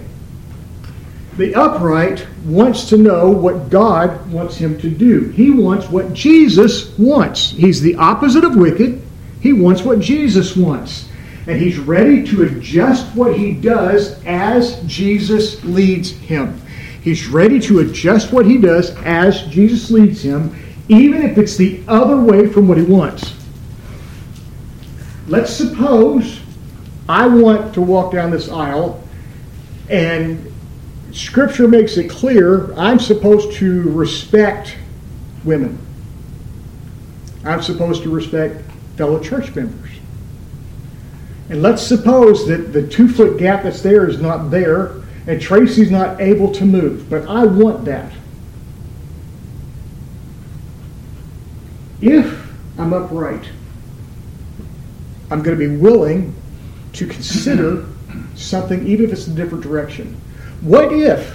The 1.38 1.54
upright 1.54 2.26
wants 2.46 2.86
to 2.90 2.98
know 2.98 3.30
what 3.30 3.70
God 3.70 4.32
wants 4.32 4.56
him 4.56 4.80
to 4.80 4.90
do. 4.90 5.30
He 5.32 5.52
wants 5.52 5.90
what 5.90 6.14
Jesus 6.14 6.98
wants. 6.98 7.52
He's 7.52 7.82
the 7.82 7.96
opposite 7.96 8.46
of 8.46 8.56
wicked. 8.56 9.02
He 9.42 9.52
wants 9.52 9.82
what 9.84 10.00
Jesus 10.00 10.56
wants. 10.56 11.10
And 11.48 11.60
he's 11.60 11.78
ready 11.78 12.26
to 12.28 12.44
adjust 12.44 13.14
what 13.16 13.38
he 13.38 13.52
does 13.52 14.24
as 14.26 14.82
Jesus 14.84 15.64
leads 15.66 16.12
him. 16.12 16.60
He's 17.02 17.28
ready 17.28 17.60
to 17.62 17.80
adjust 17.80 18.32
what 18.32 18.46
he 18.46 18.58
does 18.58 18.92
as 19.04 19.44
Jesus 19.44 19.92
leads 19.92 20.24
him, 20.24 20.56
even 20.88 21.22
if 21.22 21.38
it's 21.38 21.58
the 21.58 21.84
other 21.88 22.18
way 22.18 22.48
from 22.48 22.68
what 22.68 22.78
he 22.78 22.84
wants. 22.84 23.36
Let's 25.28 25.52
suppose 25.54 26.40
I 27.10 27.28
want 27.28 27.74
to 27.76 27.82
walk 27.82 28.14
down 28.14 28.32
this 28.32 28.50
aisle 28.50 29.05
and 29.90 30.52
Scripture 31.12 31.68
makes 31.68 31.98
it 31.98 32.10
clear 32.10 32.74
I'm 32.74 33.00
supposed 33.00 33.54
to 33.58 33.84
respect 33.92 34.78
women. 35.44 35.80
I'm 37.44 37.62
supposed 37.62 38.04
to 38.04 38.10
respect 38.10 38.62
fellow 38.98 39.22
church 39.22 39.54
members. 39.56 39.92
And 41.50 41.62
let's 41.62 41.82
suppose 41.86 42.48
that 42.48 42.74
the 42.74 42.88
two 42.88 43.08
foot 43.08 43.38
gap 43.38 43.64
that's 43.64 43.82
there 43.82 44.10
is 44.10 44.20
not 44.20 44.50
there, 44.50 45.04
and 45.28 45.40
Tracy's 45.40 45.92
not 45.92 46.20
able 46.20 46.52
to 46.54 46.66
move, 46.66 47.10
but 47.10 47.28
I 47.28 47.46
want 47.46 47.86
that. 47.86 48.12
If 52.02 52.52
I'm 52.78 52.94
upright, 52.94 53.48
I'm 55.30 55.42
going 55.44 55.58
to 55.58 55.70
be 55.70 55.76
willing 55.78 56.36
to 56.94 57.08
consider 57.08 57.86
something, 58.36 58.86
even 58.88 59.06
if 59.06 59.12
it's 59.12 59.28
a 59.28 59.32
different 59.32 59.64
direction. 59.64 60.20
What 60.62 60.92
if, 60.92 61.34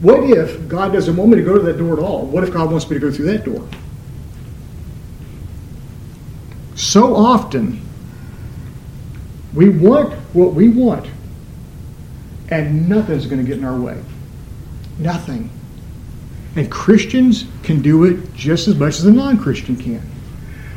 what 0.00 0.24
if 0.24 0.68
God 0.68 0.92
doesn't 0.92 1.16
want 1.16 1.30
me 1.30 1.36
to 1.36 1.42
go 1.42 1.54
to 1.54 1.62
that 1.64 1.78
door 1.78 1.94
at 1.94 1.98
all? 1.98 2.26
What 2.26 2.44
if 2.44 2.52
God 2.52 2.70
wants 2.70 2.88
me 2.88 2.94
to 2.94 3.00
go 3.00 3.10
through 3.10 3.26
that 3.26 3.44
door? 3.44 3.66
So 6.74 7.16
often, 7.16 7.80
we 9.54 9.70
want 9.70 10.12
what 10.34 10.52
we 10.52 10.68
want, 10.68 11.08
and 12.50 12.88
nothing's 12.88 13.26
going 13.26 13.42
to 13.42 13.48
get 13.48 13.58
in 13.58 13.64
our 13.64 13.78
way. 13.78 14.00
Nothing. 14.98 15.50
And 16.56 16.70
Christians 16.70 17.44
can 17.62 17.82
do 17.82 18.04
it 18.04 18.34
just 18.34 18.68
as 18.68 18.76
much 18.76 18.98
as 18.98 19.04
a 19.04 19.10
non 19.10 19.38
Christian 19.38 19.76
can. 19.76 20.02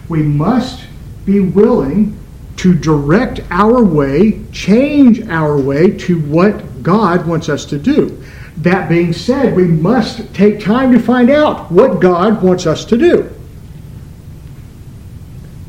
We 0.09 0.21
must 0.23 0.85
be 1.25 1.39
willing 1.39 2.18
to 2.59 2.73
direct 2.73 3.39
our 3.51 3.81
way, 3.81 4.41
change 4.51 5.21
our 5.29 5.57
way 5.57 5.89
to 5.91 6.19
what 6.19 6.83
God 6.83 7.25
wants 7.25 7.47
us 7.47 7.63
to 7.63 7.79
do. 7.79 8.21
That 8.57 8.89
being 8.89 9.13
said, 9.13 9.55
we 9.55 9.63
must 9.63 10.33
take 10.33 10.59
time 10.59 10.91
to 10.91 10.99
find 10.99 11.29
out 11.29 11.71
what 11.71 12.01
God 12.01 12.43
wants 12.43 12.67
us 12.67 12.83
to 12.85 12.97
do. 12.97 13.33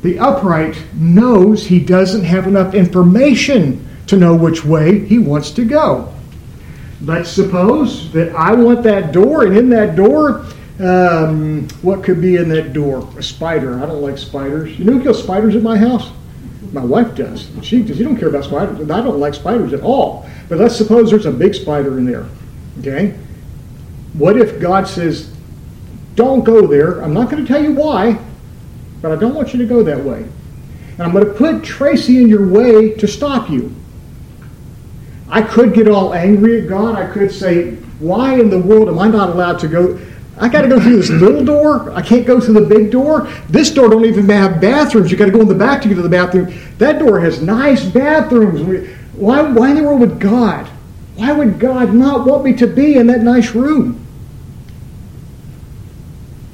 The 0.02 0.18
upright 0.18 0.82
knows 0.94 1.64
he 1.64 1.78
doesn't 1.78 2.24
have 2.24 2.48
enough 2.48 2.74
information 2.74 3.88
to 4.08 4.16
know 4.16 4.34
which 4.34 4.64
way 4.64 5.06
he 5.06 5.18
wants 5.18 5.52
to 5.52 5.64
go. 5.64 6.12
Let's 7.02 7.30
suppose 7.30 8.12
that 8.12 8.34
I 8.34 8.52
want 8.52 8.82
that 8.82 9.12
door, 9.12 9.44
and 9.44 9.56
in 9.56 9.68
that 9.68 9.94
door, 9.94 10.44
um, 10.80 11.68
what 11.82 12.02
could 12.02 12.20
be 12.20 12.34
in 12.34 12.48
that 12.48 12.72
door? 12.72 13.08
A 13.16 13.22
spider. 13.22 13.80
I 13.80 13.86
don't 13.86 14.02
like 14.02 14.18
spiders. 14.18 14.76
You 14.76 14.86
know 14.86 14.94
who 14.94 15.02
kills 15.04 15.22
spiders 15.22 15.54
at 15.54 15.62
my 15.62 15.78
house? 15.78 16.10
My 16.72 16.84
wife 16.84 17.14
does. 17.14 17.50
She 17.62 17.82
does. 17.82 17.98
You 17.98 18.04
don't 18.04 18.16
care 18.16 18.28
about 18.28 18.44
spiders. 18.44 18.90
I 18.90 19.00
don't 19.00 19.18
like 19.18 19.34
spiders 19.34 19.72
at 19.72 19.80
all. 19.80 20.28
But 20.48 20.58
let's 20.58 20.76
suppose 20.76 21.10
there's 21.10 21.26
a 21.26 21.32
big 21.32 21.54
spider 21.54 21.98
in 21.98 22.04
there. 22.04 22.26
Okay? 22.78 23.18
What 24.14 24.36
if 24.36 24.60
God 24.60 24.86
says, 24.86 25.32
don't 26.14 26.44
go 26.44 26.66
there? 26.66 27.00
I'm 27.02 27.14
not 27.14 27.30
going 27.30 27.44
to 27.44 27.48
tell 27.48 27.62
you 27.62 27.72
why, 27.72 28.18
but 29.00 29.12
I 29.12 29.16
don't 29.16 29.34
want 29.34 29.52
you 29.52 29.58
to 29.60 29.66
go 29.66 29.82
that 29.82 30.04
way. 30.04 30.26
And 30.92 31.00
I'm 31.00 31.12
going 31.12 31.24
to 31.24 31.32
put 31.32 31.64
Tracy 31.64 32.20
in 32.22 32.28
your 32.28 32.46
way 32.46 32.94
to 32.94 33.08
stop 33.08 33.48
you. 33.48 33.74
I 35.28 35.42
could 35.42 35.74
get 35.74 35.88
all 35.88 36.12
angry 36.12 36.62
at 36.62 36.68
God. 36.68 36.96
I 36.96 37.10
could 37.12 37.32
say, 37.32 37.76
why 38.00 38.34
in 38.34 38.50
the 38.50 38.58
world 38.58 38.88
am 38.88 38.98
I 38.98 39.08
not 39.08 39.30
allowed 39.30 39.58
to 39.60 39.68
go? 39.68 39.98
I 40.40 40.48
got 40.48 40.62
to 40.62 40.68
go 40.68 40.80
through 40.80 40.96
this 40.96 41.10
little 41.10 41.44
door. 41.44 41.92
I 41.92 42.00
can't 42.00 42.26
go 42.26 42.40
through 42.40 42.54
the 42.54 42.62
big 42.62 42.90
door. 42.90 43.28
This 43.50 43.70
door 43.70 43.90
don't 43.90 44.06
even 44.06 44.26
have 44.30 44.58
bathrooms. 44.58 45.10
You 45.10 45.18
got 45.18 45.26
to 45.26 45.30
go 45.30 45.42
in 45.42 45.48
the 45.48 45.54
back 45.54 45.82
to 45.82 45.88
get 45.88 45.96
to 45.96 46.02
the 46.02 46.08
bathroom. 46.08 46.52
That 46.78 46.98
door 46.98 47.20
has 47.20 47.42
nice 47.42 47.84
bathrooms. 47.84 48.88
Why, 49.12 49.42
why 49.42 49.70
in 49.70 49.76
the 49.76 49.82
world 49.82 50.00
would 50.00 50.18
God? 50.18 50.66
Why 51.16 51.32
would 51.32 51.58
God 51.58 51.92
not 51.92 52.26
want 52.26 52.44
me 52.44 52.54
to 52.54 52.66
be 52.66 52.94
in 52.94 53.06
that 53.08 53.20
nice 53.20 53.54
room? 53.54 54.06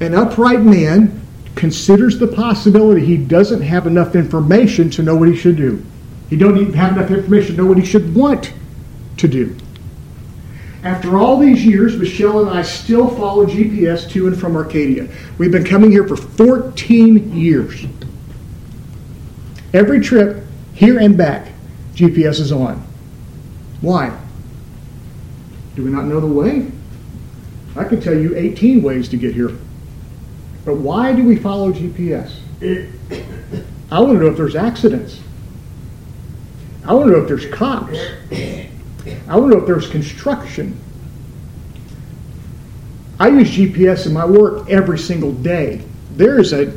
An 0.00 0.14
upright 0.14 0.62
man 0.62 1.22
considers 1.54 2.18
the 2.18 2.26
possibility 2.26 3.06
he 3.06 3.16
doesn't 3.16 3.62
have 3.62 3.86
enough 3.86 4.16
information 4.16 4.90
to 4.90 5.02
know 5.04 5.14
what 5.14 5.28
he 5.28 5.36
should 5.36 5.56
do. 5.56 5.84
He 6.28 6.36
don't 6.36 6.58
even 6.58 6.74
have 6.74 6.96
enough 6.96 7.12
information 7.12 7.54
to 7.54 7.62
know 7.62 7.68
what 7.68 7.78
he 7.78 7.84
should 7.84 8.14
want 8.16 8.52
to 9.18 9.28
do. 9.28 9.56
After 10.86 11.18
all 11.18 11.36
these 11.36 11.66
years, 11.66 11.96
Michelle 11.96 12.46
and 12.46 12.56
I 12.56 12.62
still 12.62 13.08
follow 13.08 13.44
GPS 13.44 14.08
to 14.10 14.28
and 14.28 14.38
from 14.38 14.54
Arcadia. 14.54 15.08
We've 15.36 15.50
been 15.50 15.64
coming 15.64 15.90
here 15.90 16.06
for 16.06 16.14
14 16.16 17.36
years. 17.36 17.84
Every 19.74 19.98
trip, 19.98 20.44
here 20.74 21.00
and 21.00 21.18
back, 21.18 21.48
GPS 21.96 22.38
is 22.38 22.52
on. 22.52 22.86
Why? 23.80 24.16
Do 25.74 25.82
we 25.82 25.90
not 25.90 26.04
know 26.04 26.20
the 26.20 26.28
way? 26.28 26.70
I 27.74 27.82
can 27.82 28.00
tell 28.00 28.14
you 28.14 28.36
18 28.36 28.80
ways 28.80 29.08
to 29.08 29.16
get 29.16 29.34
here. 29.34 29.50
But 30.64 30.76
why 30.76 31.12
do 31.14 31.24
we 31.24 31.34
follow 31.34 31.72
GPS? 31.72 32.32
I 33.90 33.98
want 33.98 34.12
to 34.12 34.24
know 34.24 34.30
if 34.30 34.36
there's 34.36 34.54
accidents. 34.54 35.18
I 36.84 36.94
want 36.94 37.06
to 37.06 37.10
know 37.10 37.22
if 37.22 37.26
there's 37.26 37.46
cops. 37.46 37.98
I 39.28 39.36
to 39.36 39.50
know 39.50 39.58
if 39.58 39.66
there's 39.66 39.88
construction. 39.88 40.78
I 43.18 43.28
use 43.28 43.50
GPS 43.50 44.06
in 44.06 44.12
my 44.12 44.26
work 44.26 44.68
every 44.68 44.98
single 44.98 45.32
day. 45.32 45.82
There 46.16 46.38
is 46.38 46.52
a 46.52 46.72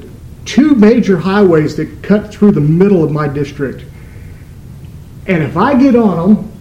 two 0.45 0.73
major 0.75 1.17
highways 1.17 1.75
that 1.77 2.01
cut 2.01 2.33
through 2.33 2.51
the 2.51 2.61
middle 2.61 3.03
of 3.03 3.11
my 3.11 3.27
district. 3.27 3.83
And 5.27 5.43
if 5.43 5.57
I 5.57 5.77
get 5.79 5.95
on 5.95 6.35
them 6.35 6.51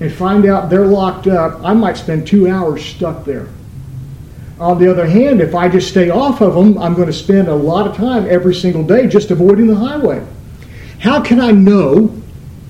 and 0.00 0.12
find 0.12 0.46
out 0.46 0.70
they're 0.70 0.86
locked 0.86 1.26
up, 1.26 1.60
I 1.64 1.72
might 1.72 1.96
spend 1.96 2.26
two 2.26 2.48
hours 2.48 2.84
stuck 2.84 3.24
there. 3.24 3.48
On 4.60 4.78
the 4.78 4.88
other 4.88 5.06
hand, 5.06 5.40
if 5.40 5.54
I 5.54 5.68
just 5.68 5.88
stay 5.88 6.10
off 6.10 6.40
of 6.40 6.54
them, 6.54 6.78
I'm 6.78 6.94
going 6.94 7.08
to 7.08 7.12
spend 7.12 7.48
a 7.48 7.54
lot 7.54 7.88
of 7.88 7.96
time 7.96 8.26
every 8.28 8.54
single 8.54 8.84
day 8.84 9.08
just 9.08 9.30
avoiding 9.30 9.66
the 9.66 9.74
highway. 9.74 10.24
How 11.00 11.20
can 11.20 11.40
I 11.40 11.50
know 11.50 12.14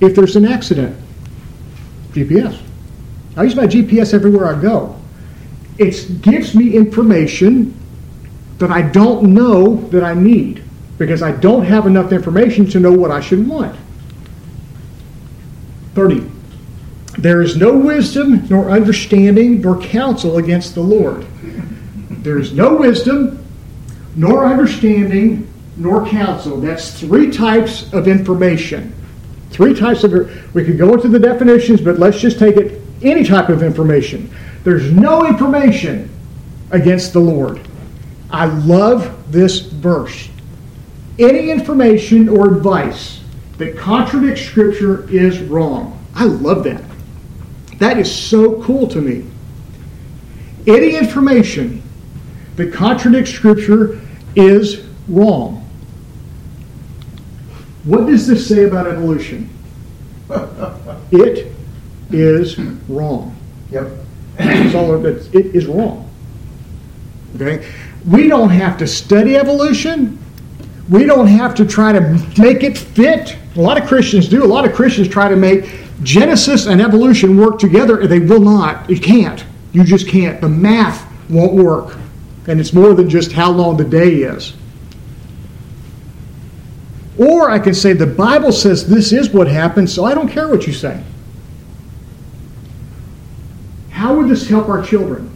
if 0.00 0.14
there's 0.14 0.36
an 0.36 0.46
accident? 0.46 0.96
GPS. 2.14 2.61
I 3.37 3.42
use 3.42 3.56
my 3.56 3.66
GPS 3.66 4.14
everywhere 4.14 4.47
I 4.47 4.61
go. 4.61 4.97
It 5.78 6.23
gives 6.23 6.54
me 6.54 6.75
information 6.76 7.78
that 8.59 8.71
I 8.71 8.83
don't 8.83 9.35
know 9.35 9.76
that 9.88 10.04
I 10.04 10.14
need 10.14 10.62
because 10.99 11.23
I 11.23 11.33
don't 11.33 11.64
have 11.64 11.87
enough 11.87 12.12
information 12.12 12.66
to 12.71 12.80
know 12.80 12.92
what 12.92 13.11
I 13.11 13.21
should 13.21 13.47
want. 13.49 13.76
30. 15.94 16.30
There 17.18 17.42
is 17.42 17.56
no 17.56 17.76
wisdom, 17.76 18.47
nor 18.49 18.71
understanding, 18.71 19.61
nor 19.61 19.80
counsel 19.80 20.38
against 20.38 20.75
the 20.75 20.80
Lord. 20.80 21.26
There 22.11 22.38
is 22.38 22.52
no 22.52 22.76
wisdom, 22.76 23.44
nor 24.16 24.47
understanding, 24.47 25.52
nor 25.76 26.06
counsel. 26.06 26.61
That's 26.61 26.99
three 26.99 27.30
types 27.30 27.92
of 27.92 28.09
information. 28.09 28.93
Three 29.54 29.73
types 29.73 30.02
of. 30.02 30.12
We 30.52 30.64
could 30.64 30.78
go 30.78 30.94
into 30.94 31.06
the 31.06 31.20
definitions, 31.20 31.80
but 31.80 32.00
let's 32.00 32.18
just 32.18 32.40
take 32.40 32.56
it 32.56 32.82
any 33.02 33.23
type 33.23 33.49
of 33.49 33.62
information. 33.62 34.28
There's 34.64 34.90
no 34.90 35.25
information 35.25 36.11
against 36.73 37.12
the 37.12 37.20
Lord. 37.20 37.61
I 38.32 38.46
love 38.46 39.30
this 39.30 39.61
verse. 39.61 40.28
Any 41.20 41.52
information 41.52 42.28
or 42.28 42.52
advice 42.52 43.20
that 43.58 43.78
contradicts 43.78 44.42
Scripture 44.42 45.08
is 45.08 45.38
wrong. 45.38 46.04
I 46.16 46.25
love 46.25 46.64
that. 46.64 46.82
That 47.78 47.96
is 47.96 48.12
so 48.12 48.61
cool 48.64 48.88
to 48.88 49.00
me. 49.00 49.25
Any 50.66 50.96
information 50.96 51.80
that 52.56 52.73
contradicts 52.73 53.30
Scripture 53.30 54.00
is 54.34 54.84
wrong. 55.06 55.63
What 57.84 58.06
does 58.06 58.26
this 58.26 58.46
say 58.48 58.64
about 58.64 58.86
evolution? 58.86 59.50
it 61.10 61.52
is 62.10 62.58
wrong. 62.88 63.36
Yep. 63.70 63.88
It's 64.38 64.74
all, 64.74 65.04
it 65.04 65.34
is 65.34 65.66
wrong. 65.66 66.10
Okay? 67.36 67.70
We 68.06 68.28
don't 68.28 68.50
have 68.50 68.78
to 68.78 68.86
study 68.86 69.36
evolution. 69.36 70.18
We 70.88 71.04
don't 71.04 71.26
have 71.26 71.54
to 71.56 71.64
try 71.64 71.92
to 71.92 72.00
make 72.38 72.62
it 72.62 72.76
fit. 72.76 73.36
A 73.56 73.60
lot 73.60 73.80
of 73.80 73.86
Christians 73.86 74.28
do. 74.28 74.44
A 74.44 74.46
lot 74.46 74.66
of 74.66 74.74
Christians 74.74 75.08
try 75.08 75.28
to 75.28 75.36
make 75.36 75.70
Genesis 76.02 76.66
and 76.66 76.80
evolution 76.80 77.36
work 77.36 77.58
together. 77.58 78.00
And 78.00 78.10
they 78.10 78.20
will 78.20 78.40
not. 78.40 78.90
It 78.90 79.02
can't. 79.02 79.44
You 79.72 79.84
just 79.84 80.08
can't. 80.08 80.40
The 80.40 80.48
math 80.48 81.06
won't 81.30 81.52
work. 81.52 81.96
And 82.46 82.60
it's 82.60 82.72
more 82.72 82.94
than 82.94 83.08
just 83.08 83.32
how 83.32 83.50
long 83.50 83.76
the 83.76 83.84
day 83.84 84.16
is. 84.16 84.54
Or 87.18 87.50
I 87.50 87.59
can 87.59 87.74
say 87.74 87.92
the 87.92 88.07
Bible 88.07 88.50
says 88.53 88.88
this 88.88 89.12
is 89.12 89.31
what 89.31 89.46
happened, 89.46 89.88
so 89.88 90.05
I 90.05 90.14
don't 90.14 90.29
care 90.29 90.48
what 90.48 90.66
you 90.66 90.72
say. 90.72 91.03
How 93.90 94.14
would 94.14 94.29
this 94.29 94.48
help 94.48 94.68
our 94.68 94.83
children? 94.83 95.31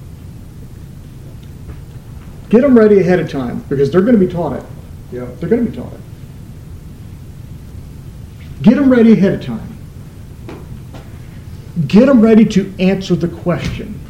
Get 2.51 2.63
them 2.63 2.77
ready 2.77 2.99
ahead 3.01 3.21
of 3.21 3.31
time 3.31 3.65
because 3.69 3.91
they're 3.91 4.01
going 4.01 4.19
to 4.19 4.27
be 4.27 4.33
taught 4.33 4.55
it. 4.55 4.65
Yeah. 5.13 5.27
They're 5.39 5.49
going 5.49 5.65
to 5.65 5.71
be 5.71 5.77
taught 5.77 5.93
it. 5.93 6.01
Get 8.63 8.77
them 8.77 8.91
ready 8.91 9.13
ahead 9.13 9.35
of 9.35 9.45
time. 9.45 9.77
Get 11.87 12.07
them 12.07 12.21
ready 12.21 12.45
to 12.47 12.75
answer 12.81 13.15
the 13.15 13.29
question. 13.29 14.01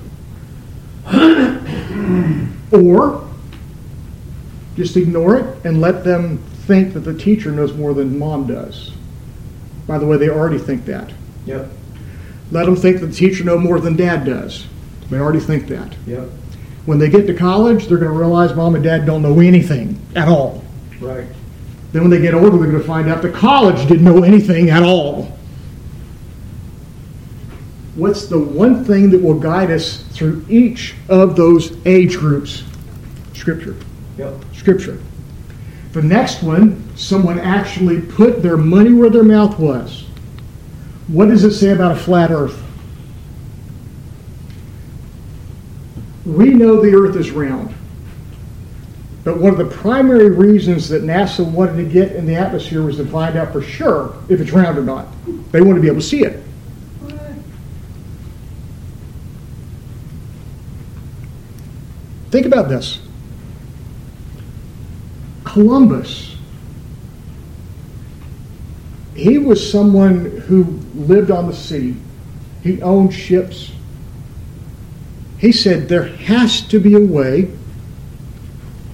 or 2.72 3.28
just 4.76 4.96
ignore 4.96 5.37
it 5.37 5.64
and 5.64 5.81
let 5.81 6.04
them 6.04 6.42
think 6.68 6.92
that 6.92 7.00
the 7.00 7.14
teacher 7.14 7.50
knows 7.50 7.72
more 7.72 7.94
than 7.94 8.18
mom 8.18 8.46
does. 8.46 8.92
By 9.87 9.96
the 9.96 10.04
way, 10.04 10.18
they 10.18 10.28
already 10.28 10.59
think 10.59 10.85
that. 10.85 11.11
Yep. 11.46 11.66
Let 12.50 12.66
them 12.66 12.76
think 12.76 13.00
that 13.00 13.07
the 13.07 13.14
teacher 13.14 13.42
knows 13.42 13.64
more 13.64 13.81
than 13.81 13.96
dad 13.96 14.26
does. 14.26 14.66
They 15.09 15.18
already 15.18 15.40
think 15.40 15.66
that. 15.68 15.96
Yep. 16.07 16.28
When 16.85 16.98
they 16.98 17.09
get 17.09 17.26
to 17.26 17.35
college, 17.35 17.87
they're 17.87 17.96
going 17.96 18.12
to 18.12 18.18
realize 18.18 18.54
mom 18.54 18.74
and 18.74 18.85
dad 18.85 19.07
don't 19.07 19.22
know 19.22 19.40
anything 19.40 19.98
at 20.14 20.28
all. 20.28 20.62
Right. 21.00 21.26
Then 21.92 22.02
when 22.02 22.11
they 22.11 22.20
get 22.20 22.35
older, 22.35 22.59
they're 22.59 22.70
going 22.70 22.83
to 22.83 22.87
find 22.87 23.09
out 23.09 23.22
the 23.22 23.31
college 23.31 23.88
didn't 23.88 24.04
know 24.04 24.22
anything 24.22 24.68
at 24.68 24.83
all. 24.83 25.38
What's 27.94 28.26
the 28.26 28.38
one 28.38 28.85
thing 28.85 29.09
that 29.11 29.22
will 29.22 29.40
guide 29.40 29.70
us 29.70 30.02
through 30.12 30.44
each 30.50 30.94
of 31.09 31.35
those 31.35 31.74
age 31.87 32.18
groups? 32.18 32.62
Scripture. 33.33 33.74
Yep. 34.18 34.35
Scripture. 34.52 35.00
The 35.98 36.04
next 36.04 36.44
one, 36.44 36.96
someone 36.96 37.40
actually 37.40 38.00
put 38.00 38.40
their 38.40 38.56
money 38.56 38.92
where 38.92 39.11
their 39.11 39.24
mouth 39.24 39.58
was. 39.58 40.04
What 41.08 41.26
does 41.26 41.42
it 41.42 41.54
say 41.54 41.70
about 41.70 41.90
a 41.90 41.96
flat 41.96 42.30
earth? 42.30 42.62
We 46.24 46.50
know 46.50 46.80
the 46.80 46.94
earth 46.94 47.16
is 47.16 47.32
round. 47.32 47.74
But 49.24 49.40
one 49.40 49.50
of 49.50 49.58
the 49.58 49.76
primary 49.76 50.30
reasons 50.30 50.88
that 50.90 51.02
NASA 51.02 51.44
wanted 51.44 51.78
to 51.78 51.84
get 51.84 52.12
in 52.12 52.26
the 52.26 52.37
atmosphere 52.37 52.82
was 52.82 52.98
to 52.98 53.06
find 53.06 53.37
out 53.37 53.52
for 53.52 53.61
sure 53.61 54.14
if 54.28 54.40
it's 54.40 54.52
round 54.52 54.78
or 54.78 54.84
not. 54.84 55.08
They 55.50 55.61
wanted 55.61 55.78
to 55.78 55.82
be 55.82 55.88
able 55.88 56.00
to 56.00 56.06
see 56.06 56.22
it. 56.22 56.44
Think 62.30 62.46
about 62.46 62.68
this. 62.68 63.00
Columbus, 65.48 66.37
he 69.14 69.38
was 69.38 69.72
someone 69.72 70.26
who 70.42 70.64
lived 70.94 71.30
on 71.30 71.46
the 71.46 71.54
sea. 71.54 71.96
He 72.62 72.82
owned 72.82 73.14
ships. 73.14 73.72
He 75.38 75.52
said 75.52 75.88
there 75.88 76.04
has 76.04 76.61
to 76.68 76.78
be 76.78 76.94
a 76.94 77.00
way 77.00 77.50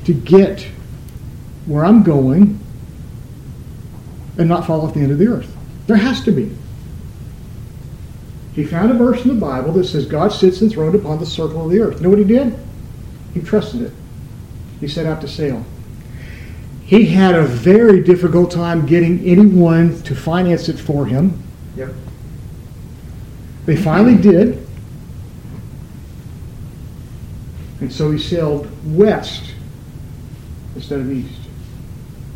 to 0.05 0.15
get 0.15 0.67
where 1.67 1.85
I'm 1.85 2.03
going 2.03 2.61
and 4.39 4.49
not 4.49 4.67
fall 4.67 4.83
off 4.83 4.95
the 4.95 5.01
end 5.01 5.11
of 5.11 5.19
the 5.19 5.27
earth. 5.27 5.55
There 5.87 5.97
has 5.97 6.23
to 6.25 6.31
be. 6.31 6.57
He 8.55 8.65
found 8.65 8.93
a 8.93 8.95
verse 8.95 9.23
in 9.23 9.29
the 9.29 9.41
Bible 9.41 9.73
that 9.73 9.85
says 9.85 10.07
God 10.07 10.29
sits 10.29 10.63
enthroned 10.63 10.95
upon 10.95 11.19
the 11.19 11.27
circle 11.27 11.65
of 11.65 11.73
the 11.73 11.81
earth. 11.81 11.97
You 11.97 12.05
know 12.05 12.11
what 12.11 12.19
he 12.19 12.25
did? 12.25 12.57
He 13.33 13.41
trusted 13.41 13.83
it. 13.83 13.93
He 14.79 14.87
set 14.87 15.07
out 15.07 15.21
to 15.23 15.29
sail. 15.29 15.65
He 16.95 17.07
had 17.07 17.35
a 17.35 17.43
very 17.43 18.05
difficult 18.05 18.53
time 18.53 18.87
getting 18.87 19.19
anyone 19.25 20.01
to 20.05 20.15
finance 20.15 20.69
it 20.69 20.79
for 20.79 21.05
him. 21.05 21.43
Yep. 21.75 21.93
They 23.67 23.75
finally 23.75 24.15
did. 24.15 24.65
And 27.81 27.93
so 27.93 28.13
he 28.13 28.19
sailed 28.21 28.71
west 28.97 29.55
instead 30.77 31.01
of 31.01 31.11
east. 31.11 31.41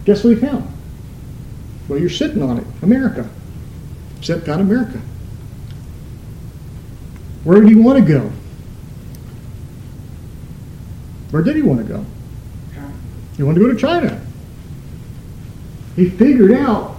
Guess 0.05 0.25
what 0.25 0.31
he 0.31 0.41
found? 0.41 0.69
Well, 1.87 2.01
you're 2.01 2.11
sitting 2.11 2.43
on 2.43 2.59
it 2.59 2.67
America. 2.83 3.31
Except 4.19 4.45
found 4.45 4.61
America. 4.61 5.01
Where 7.45 7.61
did 7.61 7.69
he 7.69 7.77
want 7.77 8.05
to 8.05 8.13
go? 8.13 8.33
Where 11.31 11.45
did 11.45 11.55
he 11.55 11.63
want 11.63 11.79
to 11.79 11.85
go? 11.85 12.05
He 13.37 13.45
wanted 13.45 13.61
to 13.61 13.67
go 13.67 13.73
to 13.73 13.79
China. 13.79 14.21
He 15.99 16.09
figured 16.09 16.53
out 16.53 16.95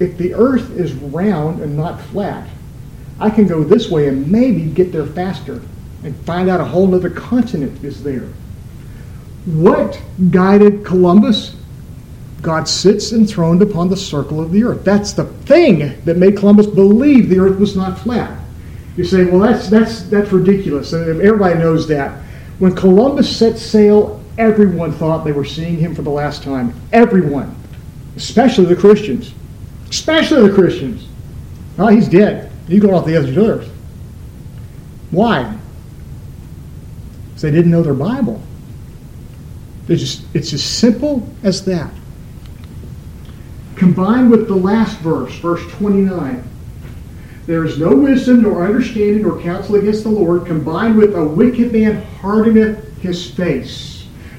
if 0.00 0.16
the 0.16 0.32
earth 0.32 0.70
is 0.78 0.94
round 0.94 1.60
and 1.60 1.76
not 1.76 2.00
flat, 2.00 2.48
I 3.20 3.28
can 3.28 3.46
go 3.46 3.62
this 3.62 3.90
way 3.90 4.08
and 4.08 4.32
maybe 4.32 4.64
get 4.64 4.92
there 4.92 5.04
faster 5.04 5.60
and 6.04 6.16
find 6.24 6.48
out 6.48 6.62
a 6.62 6.64
whole 6.64 6.94
other 6.94 7.10
continent 7.10 7.84
is 7.84 8.02
there. 8.02 8.26
What 9.44 10.00
guided 10.30 10.86
Columbus? 10.86 11.54
God 12.40 12.66
sits 12.66 13.12
enthroned 13.12 13.60
upon 13.60 13.90
the 13.90 13.96
circle 13.96 14.40
of 14.40 14.50
the 14.50 14.64
earth. 14.64 14.82
That's 14.82 15.12
the 15.12 15.24
thing 15.24 16.02
that 16.06 16.16
made 16.16 16.38
Columbus 16.38 16.66
believe 16.66 17.28
the 17.28 17.40
earth 17.40 17.58
was 17.58 17.76
not 17.76 17.98
flat. 17.98 18.40
You 18.96 19.04
say, 19.04 19.26
well, 19.26 19.40
that's, 19.40 19.68
that's, 19.68 20.04
that's 20.04 20.32
ridiculous. 20.32 20.94
Everybody 20.94 21.58
knows 21.58 21.86
that. 21.88 22.22
When 22.58 22.74
Columbus 22.74 23.36
set 23.36 23.58
sail, 23.58 24.23
everyone 24.38 24.92
thought 24.92 25.24
they 25.24 25.32
were 25.32 25.44
seeing 25.44 25.76
him 25.76 25.94
for 25.94 26.02
the 26.02 26.10
last 26.10 26.42
time. 26.42 26.74
Everyone. 26.92 27.54
Especially 28.16 28.64
the 28.64 28.76
Christians. 28.76 29.34
Especially 29.88 30.48
the 30.48 30.54
Christians. 30.54 31.06
Oh, 31.78 31.88
he's 31.88 32.08
dead. 32.08 32.50
He's 32.68 32.80
going 32.80 32.94
off 32.94 33.06
the 33.06 33.16
edge 33.16 33.28
of 33.28 33.34
the 33.34 33.46
earth. 33.46 33.70
Why? 35.10 35.56
Because 37.28 37.42
they 37.42 37.50
didn't 37.50 37.70
know 37.70 37.82
their 37.82 37.94
Bible. 37.94 38.40
Just, 39.86 40.24
it's 40.34 40.52
as 40.52 40.62
simple 40.62 41.28
as 41.42 41.64
that. 41.66 41.92
Combined 43.76 44.30
with 44.30 44.48
the 44.48 44.54
last 44.54 44.98
verse, 44.98 45.34
verse 45.36 45.62
29. 45.72 46.42
There 47.46 47.64
is 47.64 47.78
no 47.78 47.94
wisdom, 47.94 48.42
nor 48.42 48.64
understanding, 48.64 49.22
nor 49.22 49.40
counsel 49.42 49.74
against 49.74 50.04
the 50.04 50.08
Lord, 50.08 50.46
combined 50.46 50.96
with 50.96 51.14
a 51.14 51.24
wicked 51.24 51.72
man 51.72 52.02
hardeneth 52.20 52.96
his 52.98 53.30
face. 53.30 53.93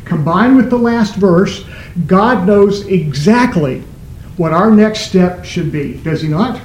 Combined 0.06 0.56
with 0.56 0.70
the 0.70 0.78
last 0.78 1.16
verse, 1.16 1.66
God 2.08 2.46
knows 2.48 2.86
exactly 2.88 3.84
what 4.38 4.54
our 4.54 4.70
next 4.70 5.02
step 5.02 5.44
should 5.44 5.72
be. 5.72 5.96
Does 5.96 6.22
he 6.22 6.28
not? 6.28 6.62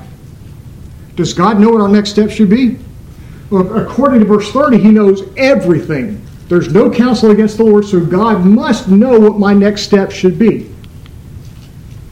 Does 1.16 1.33
God 1.33 1.59
know 1.59 1.70
what 1.70 1.81
our 1.81 1.88
next 1.88 2.11
step 2.11 2.31
should 2.31 2.50
be? 2.50 2.79
Well, 3.50 3.76
according 3.76 4.20
to 4.20 4.26
verse 4.26 4.53
30, 4.53 4.79
he 4.79 4.90
knows 4.90 5.22
everything. 5.37 6.24
There's 6.48 6.72
no 6.72 6.90
counsel 6.90 7.31
against 7.31 7.57
the 7.57 7.64
Lord, 7.64 7.85
so 7.85 8.05
God 8.05 8.44
must 8.44 8.88
know 8.88 9.18
what 9.18 9.38
my 9.38 9.55
next 9.55 9.83
step 9.83 10.11
should 10.11 10.38
be. 10.38 10.72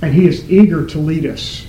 And 0.01 0.15
he 0.15 0.27
is 0.27 0.51
eager 0.51 0.87
to 0.87 0.99
lead 0.99 1.27
us. 1.27 1.67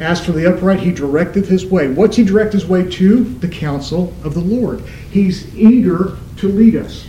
As 0.00 0.24
for 0.24 0.32
the 0.32 0.52
upright, 0.52 0.80
he 0.80 0.92
directeth 0.92 1.46
his 1.46 1.66
way. 1.66 1.88
What's 1.88 2.16
he 2.16 2.24
direct 2.24 2.52
his 2.54 2.66
way 2.66 2.90
to? 2.90 3.24
The 3.24 3.48
counsel 3.48 4.14
of 4.24 4.34
the 4.34 4.40
Lord. 4.40 4.80
He's 5.10 5.54
eager 5.54 6.16
to 6.38 6.48
lead 6.48 6.74
us. 6.76 7.06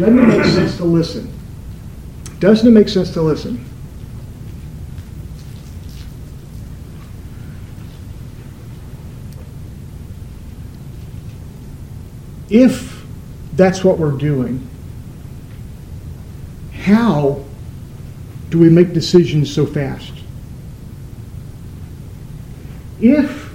Doesn't 0.00 0.18
it 0.18 0.26
make 0.26 0.44
sense 0.44 0.76
to 0.78 0.84
listen? 0.84 1.32
Doesn't 2.38 2.66
it 2.66 2.70
make 2.70 2.88
sense 2.88 3.12
to 3.12 3.22
listen? 3.22 3.64
if 12.50 13.06
that's 13.54 13.84
what 13.84 13.98
we're 13.98 14.10
doing, 14.10 14.68
how 16.72 17.44
do 18.50 18.58
we 18.58 18.68
make 18.68 18.92
decisions 18.92 19.52
so 19.52 19.64
fast? 19.64 20.12
If 23.00 23.54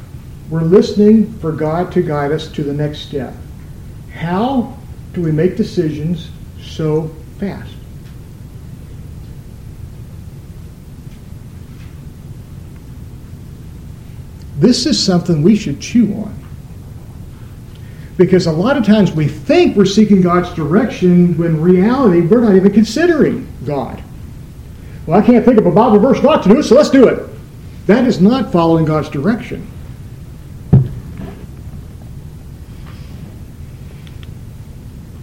we're 0.49 0.61
listening 0.61 1.31
for 1.39 1.51
God 1.51 1.91
to 1.91 2.01
guide 2.01 2.31
us 2.31 2.47
to 2.53 2.63
the 2.63 2.73
next 2.73 2.99
step, 2.99 3.35
how 4.13 4.77
do 5.13 5.21
we 5.21 5.31
make 5.31 5.57
decisions 5.57 6.29
so 6.75 7.07
fast? 7.39 7.73
This 14.59 14.85
is 14.85 15.01
something 15.01 15.41
we 15.41 15.55
should 15.55 15.79
chew 15.79 16.13
on. 16.15 16.37
Because 18.17 18.47
a 18.47 18.51
lot 18.51 18.77
of 18.77 18.85
times 18.85 19.11
we 19.11 19.27
think 19.27 19.75
we're 19.75 19.85
seeking 19.85 20.21
God's 20.21 20.53
direction 20.53 21.37
when 21.37 21.61
reality 21.61 22.21
we're 22.21 22.41
not 22.41 22.55
even 22.55 22.71
considering 22.71 23.47
God. 23.65 24.01
Well, 25.05 25.21
I 25.21 25.25
can't 25.25 25.45
think 25.45 25.57
of 25.57 25.65
a 25.65 25.71
Bible 25.71 25.99
verse 25.99 26.21
not 26.21 26.43
to 26.43 26.49
do 26.49 26.59
it, 26.59 26.63
so 26.63 26.75
let's 26.75 26.89
do 26.89 27.07
it. 27.07 27.29
That 27.87 28.05
is 28.05 28.19
not 28.19 28.51
following 28.51 28.85
God's 28.85 29.09
direction. 29.09 29.69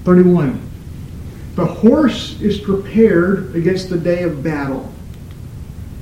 Thirty-one. 0.04 0.71
The 1.54 1.66
horse 1.66 2.40
is 2.40 2.58
prepared 2.58 3.54
against 3.54 3.90
the 3.90 3.98
day 3.98 4.22
of 4.22 4.42
battle. 4.42 4.90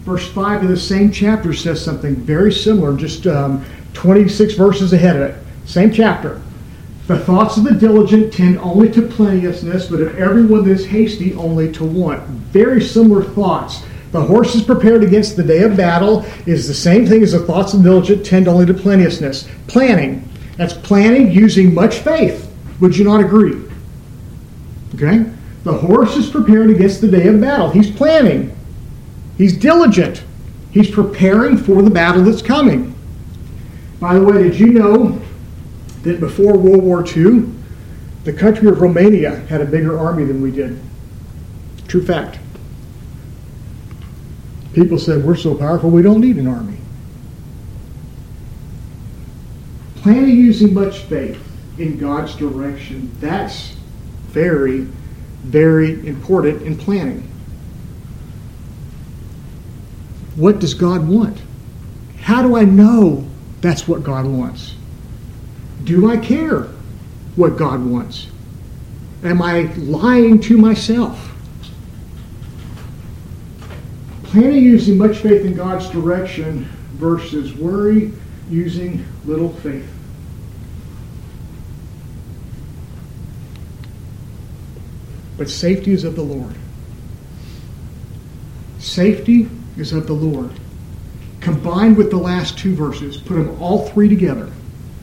Verse 0.05 0.29
5 0.29 0.63
of 0.63 0.69
the 0.69 0.77
same 0.77 1.11
chapter 1.11 1.53
says 1.53 1.85
something 1.85 2.15
very 2.15 2.53
similar, 2.53 2.97
just 2.97 3.27
um, 3.27 3.65
26 3.95 4.55
verses 4.55 4.93
ahead 4.93 5.17
of 5.17 5.23
it. 5.23 5.37
Same 5.67 5.93
chapter. 5.93 6.41
The 7.09 7.19
thoughts 7.19 7.57
of 7.57 7.65
the 7.65 7.75
diligent 7.75 8.33
tend 8.33 8.59
only 8.59 8.91
to 8.93 9.03
plenteousness, 9.03 9.89
but 9.89 10.01
of 10.01 10.17
everyone 10.17 10.65
that 10.65 10.71
is 10.71 10.87
hasty 10.87 11.35
only 11.35 11.73
to 11.73 11.85
want. 11.85 12.23
Very 12.29 12.81
similar 12.81 13.25
thoughts. 13.25 13.83
The 14.13 14.21
horse 14.21 14.55
is 14.55 14.63
prepared 14.63 15.03
against 15.03 15.37
the 15.37 15.43
day 15.43 15.63
of 15.63 15.77
battle 15.77 16.25
is 16.47 16.69
the 16.69 16.75
same 16.75 17.07
thing 17.07 17.23
as 17.23 17.33
the 17.33 17.41
thoughts 17.41 17.75
of 17.75 17.83
the 17.83 17.91
diligent 17.91 18.25
tend 18.25 18.47
only 18.47 18.67
to 18.67 18.75
plenteousness. 18.75 19.49
Planning. 19.67 20.29
That's 20.57 20.73
planning 20.73 21.33
using 21.33 21.75
much 21.75 21.99
faith. 21.99 22.49
Would 22.81 22.97
you 22.97 23.05
not 23.05 23.21
agree? 23.21 23.61
Okay? 24.95 25.27
The 25.65 25.73
horse 25.73 26.17
is 26.17 26.31
prepared 26.31 26.71
against 26.71 27.01
the 27.01 27.09
day 27.09 27.29
of 27.29 27.41
battle. 27.41 27.71
He's 27.71 27.91
planning. 27.91 28.57
He's 29.37 29.57
diligent. 29.57 30.23
He's 30.71 30.91
preparing 30.91 31.57
for 31.57 31.83
the 31.83 31.91
battle 31.91 32.23
that's 32.25 32.43
coming. 32.43 32.95
By 33.99 34.15
the 34.15 34.23
way, 34.23 34.43
did 34.43 34.59
you 34.59 34.69
know 34.69 35.21
that 36.03 36.21
before 36.21 36.57
World 36.57 36.83
War 36.83 37.05
II, 37.07 37.51
the 38.25 38.33
country 38.33 38.69
of 38.69 38.81
Romania 38.81 39.37
had 39.47 39.61
a 39.61 39.65
bigger 39.65 39.99
army 39.99 40.25
than 40.25 40.43
we 40.43 40.51
did. 40.51 40.79
True 41.89 42.05
fact. 42.05 42.39
People 44.73 44.99
said, 44.99 45.25
We're 45.25 45.37
so 45.37 45.55
powerful, 45.55 45.91
we 45.91 46.03
don't 46.03 46.21
need 46.21 46.37
an 46.37 46.47
army. 46.47 46.77
Planning 49.97 50.37
using 50.37 50.73
much 50.73 51.01
faith 51.01 51.43
in 51.79 51.99
God's 51.99 52.35
direction, 52.37 53.11
that's 53.21 53.75
very, 54.29 54.87
very 55.43 56.07
important 56.07 56.63
in 56.63 56.77
planning. 56.77 57.29
What 60.37 60.59
does 60.59 60.75
God 60.75 61.07
want? 61.09 61.39
How 62.21 62.43
do 62.43 62.57
I 62.57 62.65
know 62.65 63.27
that's 63.61 63.89
what 63.89 64.03
God 64.03 64.27
wants? 64.27 64.75
Do 65.85 66.11
I 66.11 66.17
care 66.17 66.69
what 67.37 67.57
God 67.57 67.85
wants? 67.85 68.29
Am 69.23 69.43
I 69.43 69.63
lying 69.77 70.41
to 70.43 70.57
myself? 70.57 71.35
Planning 74.25 74.63
using 74.63 74.97
much 74.97 75.19
faith 75.19 75.45
in 75.45 75.55
God's 75.55 75.89
direction 75.91 76.65
versus 76.95 77.55
worry 77.55 78.13
using 78.49 79.05
little 79.25 79.53
faith. 79.55 79.89
But 85.41 85.49
safety 85.49 85.93
is 85.93 86.05
of 86.05 86.17
the 86.17 86.23
Lord. 86.23 86.55
Safety 88.79 89.49
is 89.79 89.95
of 89.95 90.07
the 90.07 90.13
Lord. 90.13 90.51
Combined 91.41 91.97
with 91.97 92.11
the 92.11 92.19
last 92.19 92.59
two 92.59 92.75
verses, 92.75 93.17
put 93.17 93.37
them 93.37 93.57
all 93.59 93.89
three 93.89 94.07
together. 94.07 94.53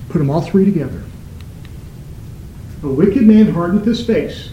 Put 0.10 0.20
them 0.20 0.30
all 0.30 0.42
three 0.42 0.64
together. 0.64 1.02
A 2.84 2.88
wicked 2.88 3.24
man 3.24 3.52
hardeneth 3.52 3.86
his 3.86 4.06
face. 4.06 4.52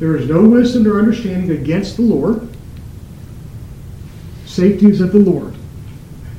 There 0.00 0.16
is 0.16 0.28
no 0.28 0.42
wisdom 0.42 0.84
or 0.88 0.98
understanding 0.98 1.52
against 1.56 1.94
the 1.94 2.02
Lord. 2.02 2.48
Safety 4.46 4.86
is 4.86 5.00
of 5.00 5.12
the 5.12 5.20
Lord. 5.20 5.54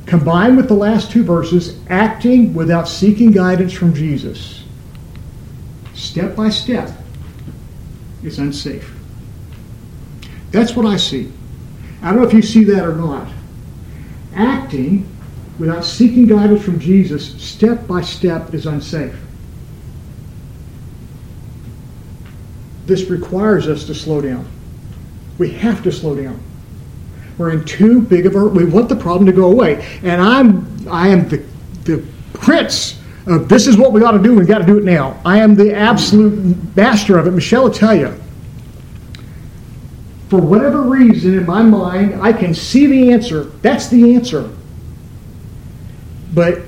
Combined 0.06 0.58
with 0.58 0.68
the 0.68 0.74
last 0.74 1.12
two 1.12 1.24
verses, 1.24 1.80
acting 1.88 2.54
without 2.54 2.90
seeking 2.90 3.32
guidance 3.32 3.72
from 3.72 3.94
Jesus. 3.94 4.66
Step 5.94 6.36
by 6.36 6.50
step 6.50 6.92
is 8.24 8.40
unsafe. 8.40 8.92
That's 10.52 10.76
what 10.76 10.86
I 10.86 10.98
see. 10.98 11.32
I 12.02 12.12
don't 12.12 12.22
know 12.22 12.28
if 12.28 12.34
you 12.34 12.42
see 12.42 12.64
that 12.66 12.86
or 12.86 12.96
not. 12.96 13.28
Acting 14.36 15.08
without 15.60 15.86
seeking 15.86 16.28
guidance 16.28 16.64
from 16.64 16.80
Jesus, 16.80 17.42
step 17.42 17.88
by 17.88 18.02
step, 18.02 18.54
is 18.54 18.66
unsafe. 18.66 19.16
This 22.86 23.10
requires 23.10 23.68
us 23.68 23.86
to 23.86 23.96
slow 23.96 24.22
down. 24.22 24.48
We 25.38 25.52
have 25.52 25.84
to 25.84 25.92
slow 25.92 26.16
down. 26.16 26.42
We're 27.38 27.52
in 27.52 27.66
too 27.66 28.02
big 28.02 28.26
of 28.26 28.36
a 28.36 28.46
we 28.46 28.66
want 28.66 28.90
the 28.90 28.96
problem 28.96 29.26
to 29.28 29.32
go 29.32 29.52
away. 29.52 29.88
And 30.04 30.22
I'm 30.22 30.88
I 30.90 31.08
am 31.08 31.28
the 31.30 31.44
the 31.86 32.06
prince 32.34 33.01
of 33.26 33.48
this 33.48 33.68
is 33.68 33.78
what 33.78 33.94
we 33.94 34.04
ought 34.04 34.12
to 34.12 34.24
do, 34.24 34.36
we 34.36 34.46
got 34.46 34.60
to 34.60 34.66
do 34.66 34.78
it 34.78 34.84
now. 34.84 35.20
I 35.26 35.40
am 35.40 35.56
the 35.56 35.76
absolute 35.76 36.76
master 36.76 37.18
of 37.18 37.28
it. 37.28 37.32
Michelle 37.32 37.64
will 37.64 37.72
tell 37.72 37.96
you. 37.96 38.14
For 40.30 40.40
whatever 40.40 40.82
reason 40.82 41.38
in 41.38 41.46
my 41.46 41.62
mind, 41.62 42.22
I 42.22 42.32
can 42.32 42.54
see 42.54 42.88
the 42.88 43.12
answer. 43.12 43.44
That's 43.62 43.90
the 43.90 44.16
answer. 44.16 44.50
But 46.34 46.62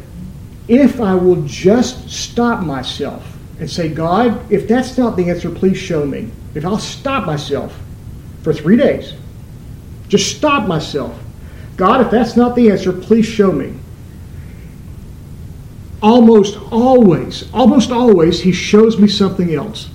if 0.68 1.00
I 1.00 1.16
will 1.16 1.42
just 1.44 2.10
stop 2.10 2.64
myself 2.64 3.26
and 3.60 3.70
say, 3.70 3.90
God, 3.90 4.52
if 4.52 4.68
that's 4.68 4.98
not 4.98 5.16
the 5.16 5.30
answer, 5.30 5.50
please 5.50 5.78
show 5.78 6.06
me. 6.06 6.30
If 6.54 6.66
I'll 6.66 6.78
stop 6.78 7.26
myself 7.26 7.78
for 8.42 8.54
three 8.54 8.78
days, 8.78 9.14
just 10.10 10.36
stop 10.36 10.68
myself. 10.68 11.18
God, 11.78 12.02
if 12.02 12.12
that's 12.12 12.36
not 12.36 12.56
the 12.56 12.70
answer, 12.70 12.92
please 12.92 13.26
show 13.26 13.52
me. 13.52 13.74
Almost 16.04 16.60
always, 16.70 17.52
almost 17.54 17.90
always, 17.90 18.42
he 18.42 18.52
shows 18.52 19.00
me 19.00 19.08
something 19.08 19.56
else. 19.56 19.90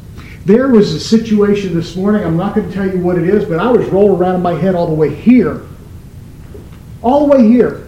There 0.46 0.68
was 0.68 0.94
a 0.94 1.00
situation 1.00 1.74
this 1.74 1.94
morning, 1.94 2.24
I'm 2.24 2.38
not 2.38 2.54
going 2.54 2.66
to 2.66 2.74
tell 2.74 2.88
you 2.88 2.98
what 2.98 3.18
it 3.18 3.28
is, 3.28 3.44
but 3.44 3.58
I 3.58 3.70
was 3.70 3.86
rolling 3.90 4.18
around 4.18 4.36
in 4.36 4.42
my 4.42 4.54
head 4.54 4.74
all 4.74 4.86
the 4.86 4.94
way 4.94 5.14
here. 5.14 5.66
All 7.02 7.26
the 7.26 7.36
way 7.36 7.46
here. 7.46 7.86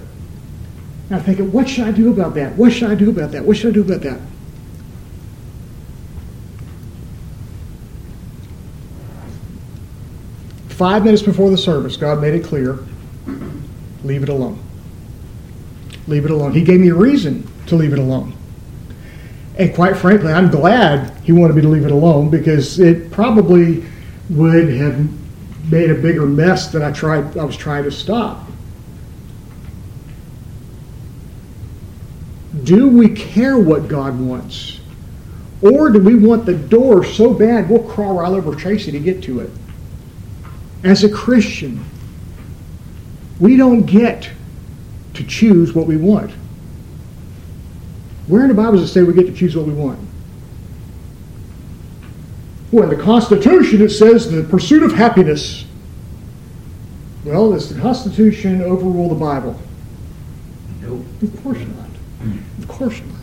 And 1.09 1.19
I'm 1.19 1.25
thinking, 1.25 1.51
what 1.51 1.67
should 1.67 1.85
I 1.85 1.93
do 1.93 2.13
about 2.13 2.35
that? 2.35 2.55
What 2.57 2.73
should 2.73 2.91
I 2.91 2.95
do 2.95 3.09
about 3.09 3.33
that? 3.33 3.43
What 3.43 3.57
should 3.57 3.71
I 3.71 3.73
do 3.73 3.81
about 3.81 4.03
that? 4.03 4.21
Five 10.69 11.05
minutes 11.05 11.23
before 11.23 11.51
the 11.51 11.59
service, 11.59 11.97
God 11.97 12.21
made 12.21 12.35
it 12.35 12.45
clear 12.45 12.79
leave 14.05 14.23
it 14.23 14.29
alone. 14.29 14.59
Leave 16.07 16.25
it 16.25 16.31
alone. 16.31 16.53
He 16.53 16.63
gave 16.63 16.81
me 16.81 16.89
a 16.89 16.95
reason 16.95 17.47
to 17.71 17.77
leave 17.77 17.93
it 17.93 17.99
alone. 17.99 18.35
And 19.59 19.75
quite 19.75 19.97
frankly, 19.97 20.33
I'm 20.33 20.51
glad 20.51 21.17
he 21.23 21.33
wanted 21.33 21.57
me 21.57 21.63
to 21.63 21.69
leave 21.69 21.85
it 21.85 21.91
alone 21.91 22.31
because 22.31 22.79
it 22.79 23.11
probably 23.11 23.85
would 24.29 24.69
have 24.75 25.09
made 25.71 25.91
a 25.91 25.95
bigger 25.95 26.27
mess 26.27 26.69
than 26.69 26.83
I 26.83 26.93
tried 26.93 27.37
I 27.37 27.45
was 27.45 27.57
trying 27.57 27.85
to 27.85 27.91
stop. 27.91 28.47
Do 32.65 32.89
we 32.89 33.09
care 33.09 33.59
what 33.59 33.89
God 33.89 34.19
wants? 34.19 34.81
Or 35.63 35.91
do 35.91 35.99
we 35.99 36.15
want 36.15 36.47
the 36.47 36.55
door 36.55 37.05
so 37.05 37.35
bad 37.35 37.69
we'll 37.69 37.83
crawl 37.83 38.19
all 38.19 38.35
over 38.35 38.55
Tracy 38.55 38.91
to 38.93 38.99
get 38.99 39.23
to 39.25 39.41
it? 39.41 39.51
As 40.83 41.05
a 41.05 41.11
Christian, 41.11 41.85
we 43.39 43.57
don't 43.57 43.83
get 43.83 44.31
to 45.15 45.25
choose 45.25 45.75
what 45.75 45.87
we 45.87 45.97
want. 45.97 46.31
Where 48.27 48.43
in 48.43 48.49
the 48.49 48.55
Bible 48.55 48.79
does 48.79 48.83
it 48.83 48.93
say 48.93 49.03
we 49.03 49.15
get 49.15 49.27
to 49.27 49.35
choose 49.35 49.57
what 49.57 49.67
we 49.67 49.73
want? 49.73 49.99
Well, 52.73 52.91
in 52.91 52.97
the 52.97 53.03
Constitution 53.03 53.83
it 53.83 53.91
says 53.91 54.31
the 54.31 54.43
pursuit 54.45 54.83
of 54.83 54.93
happiness. 54.93 55.65
Well, 57.25 57.53
does 57.53 57.75
the 57.75 57.81
Constitution 57.81 58.63
overrule 58.63 59.09
the 59.09 59.15
Bible? 59.15 59.61
No. 60.81 61.05
Of 61.23 61.43
course 61.43 61.59
not. 61.59 61.89
Of 62.59 62.69
course 62.69 63.01
not. 63.01 63.17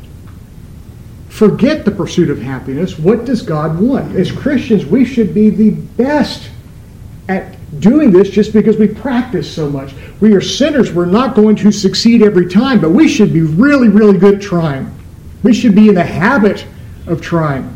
Forget 1.30 1.86
the 1.86 1.92
pursuit 1.92 2.30
of 2.30 2.42
happiness. 2.42 2.98
What 2.98 3.26
does 3.26 3.42
God 3.42 3.80
want? 3.80 4.16
As 4.16 4.32
Christians, 4.32 4.86
we 4.86 5.06
should 5.06 5.34
be 5.34 5.50
the 5.50 5.72
best 5.72 6.50
at 7.30 7.57
doing 7.80 8.12
this 8.12 8.30
just 8.30 8.54
because 8.54 8.78
we 8.78 8.88
practice 8.88 9.52
so 9.52 9.70
much. 9.70 9.94
We 10.20 10.34
are 10.34 10.42
sinners. 10.42 10.92
We're 10.92 11.06
not 11.06 11.36
going 11.36 11.56
to 11.58 11.72
succeed 11.72 12.22
every 12.22 12.48
time, 12.48 12.80
but 12.80 12.92
we 12.92 13.08
should 13.08 13.34
be 13.34 13.42
really, 13.42 13.90
really 13.90 14.18
good 14.18 14.36
at 14.36 14.42
trying. 14.42 14.94
We 15.44 15.54
should 15.54 15.76
be 15.76 15.90
in 15.90 15.96
the 15.96 16.04
habit 16.04 16.66
of 17.06 17.22
trying. 17.22 17.74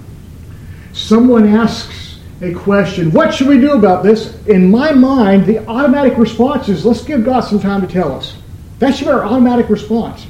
Someone 0.93 1.47
asks 1.47 2.19
a 2.41 2.53
question, 2.53 3.11
what 3.11 3.33
should 3.33 3.47
we 3.47 3.59
do 3.59 3.73
about 3.73 4.03
this? 4.03 4.35
In 4.47 4.69
my 4.69 4.91
mind, 4.91 5.45
the 5.45 5.65
automatic 5.67 6.17
response 6.17 6.69
is, 6.69 6.85
let's 6.85 7.03
give 7.03 7.23
God 7.23 7.41
some 7.41 7.59
time 7.59 7.81
to 7.81 7.87
tell 7.87 8.11
us. 8.11 8.35
That 8.79 8.95
should 8.95 9.05
be 9.05 9.11
our 9.11 9.23
automatic 9.23 9.69
response. 9.69 10.25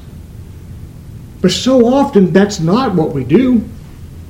But 1.41 1.51
so 1.51 1.88
often, 1.88 2.34
that's 2.34 2.60
not 2.60 2.93
what 2.93 3.13
we 3.13 3.23
do 3.23 3.67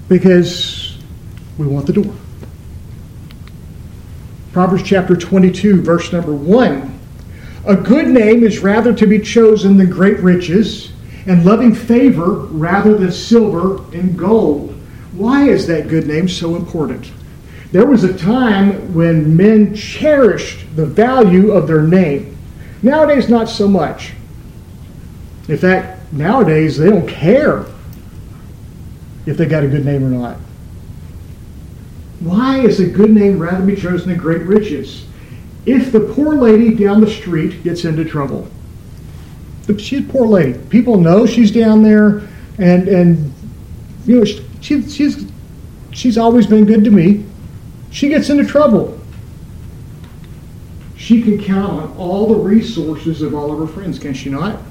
because 0.08 0.97
we 1.58 1.65
want 1.65 1.88
the 1.88 1.93
door. 1.93 2.13
Proverbs 4.52 4.84
chapter 4.84 5.16
22, 5.16 5.82
verse 5.82 6.12
number 6.12 6.34
1. 6.34 7.00
A 7.68 7.76
good 7.76 8.08
name 8.08 8.44
is 8.44 8.60
rather 8.60 8.94
to 8.94 9.08
be 9.08 9.20
chosen 9.20 9.78
than 9.78 9.90
great 9.90 10.20
riches, 10.20 10.92
and 11.26 11.46
loving 11.46 11.74
favor 11.74 12.32
rather 12.32 12.98
than 12.98 13.14
silver 13.14 13.78
and 13.96 14.18
gold. 14.18 14.72
Why 15.14 15.48
is 15.48 15.68
that 15.68 15.88
good 15.88 16.06
name 16.06 16.28
so 16.28 16.58
important? 16.58 17.12
There 17.72 17.86
was 17.86 18.04
a 18.04 18.18
time 18.18 18.94
when 18.94 19.38
men 19.38 19.74
cherished 19.74 20.76
the 20.76 20.86
value 20.86 21.52
of 21.52 21.68
their 21.68 21.84
name. 21.84 22.38
Nowadays, 22.84 23.30
not 23.30 23.48
so 23.48 23.70
much. 23.70 24.12
In 25.48 25.58
fact, 25.58 26.12
nowadays, 26.12 26.78
they 26.78 26.90
don't 26.90 27.08
care 27.08 27.66
if 29.26 29.38
they 29.38 29.46
got 29.46 29.64
a 29.64 29.68
good 29.68 29.86
name 29.86 30.04
or 30.04 30.10
not. 30.10 30.38
Why 32.22 32.60
is 32.60 32.80
a 32.80 32.86
good 32.86 33.10
name 33.10 33.40
rather 33.40 33.66
be 33.66 33.76
chosen 33.76 34.10
than 34.10 34.18
great 34.18 34.44
riches? 34.44 35.06
If 35.66 35.92
the 35.92 36.00
poor 36.00 36.36
lady 36.36 36.76
down 36.76 37.02
the 37.02 37.10
street 37.10 37.64
gets 37.64 37.84
into 37.84 38.06
trouble, 38.06 38.48
she's 39.78 40.02
a 40.08 40.12
poor 40.12 40.28
lady. 40.28 40.58
People 40.70 40.98
know 40.98 41.26
she's 41.26 41.52
down 41.52 41.82
there, 41.82 42.28
and 42.60 42.88
and 42.88 43.34
you 44.06 44.20
know 44.20 44.26
she, 44.26 44.88
she's 44.88 45.26
she's 45.92 46.18
always 46.18 46.46
been 46.46 46.66
good 46.66 46.84
to 46.84 46.92
me. 46.92 47.26
She 47.90 48.10
gets 48.10 48.30
into 48.30 48.46
trouble. 48.46 49.00
She 50.96 51.24
can 51.24 51.44
count 51.44 51.74
on 51.74 51.98
all 51.98 52.28
the 52.28 52.36
resources 52.36 53.24
of 53.24 53.34
all 53.34 53.52
of 53.52 53.58
her 53.58 53.68
friends, 53.68 53.98
can 53.98 54.14
she 54.14 54.30
not? 54.30 54.62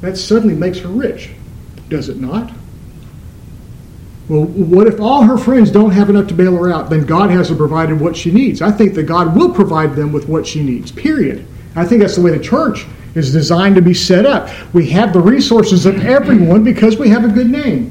That 0.00 0.16
suddenly 0.16 0.54
makes 0.54 0.80
her 0.80 0.88
rich, 0.88 1.30
does 1.88 2.08
it 2.08 2.18
not? 2.18 2.50
Well, 4.28 4.44
what 4.44 4.86
if 4.86 5.00
all 5.00 5.22
her 5.22 5.38
friends 5.38 5.70
don't 5.70 5.90
have 5.92 6.10
enough 6.10 6.28
to 6.28 6.34
bail 6.34 6.54
her 6.56 6.70
out? 6.70 6.90
Then 6.90 7.06
God 7.06 7.30
hasn't 7.30 7.58
provided 7.58 7.98
what 7.98 8.14
she 8.14 8.30
needs. 8.30 8.60
I 8.60 8.70
think 8.70 8.94
that 8.94 9.04
God 9.04 9.34
will 9.34 9.52
provide 9.52 9.96
them 9.96 10.12
with 10.12 10.28
what 10.28 10.46
she 10.46 10.62
needs, 10.62 10.92
period. 10.92 11.46
I 11.74 11.86
think 11.86 12.02
that's 12.02 12.16
the 12.16 12.22
way 12.22 12.30
the 12.30 12.42
church 12.42 12.86
is 13.14 13.32
designed 13.32 13.74
to 13.76 13.82
be 13.82 13.94
set 13.94 14.26
up. 14.26 14.50
We 14.74 14.90
have 14.90 15.12
the 15.12 15.20
resources 15.20 15.86
of 15.86 16.04
everyone 16.04 16.62
because 16.62 16.98
we 16.98 17.08
have 17.08 17.24
a 17.24 17.28
good 17.28 17.48
name. 17.48 17.90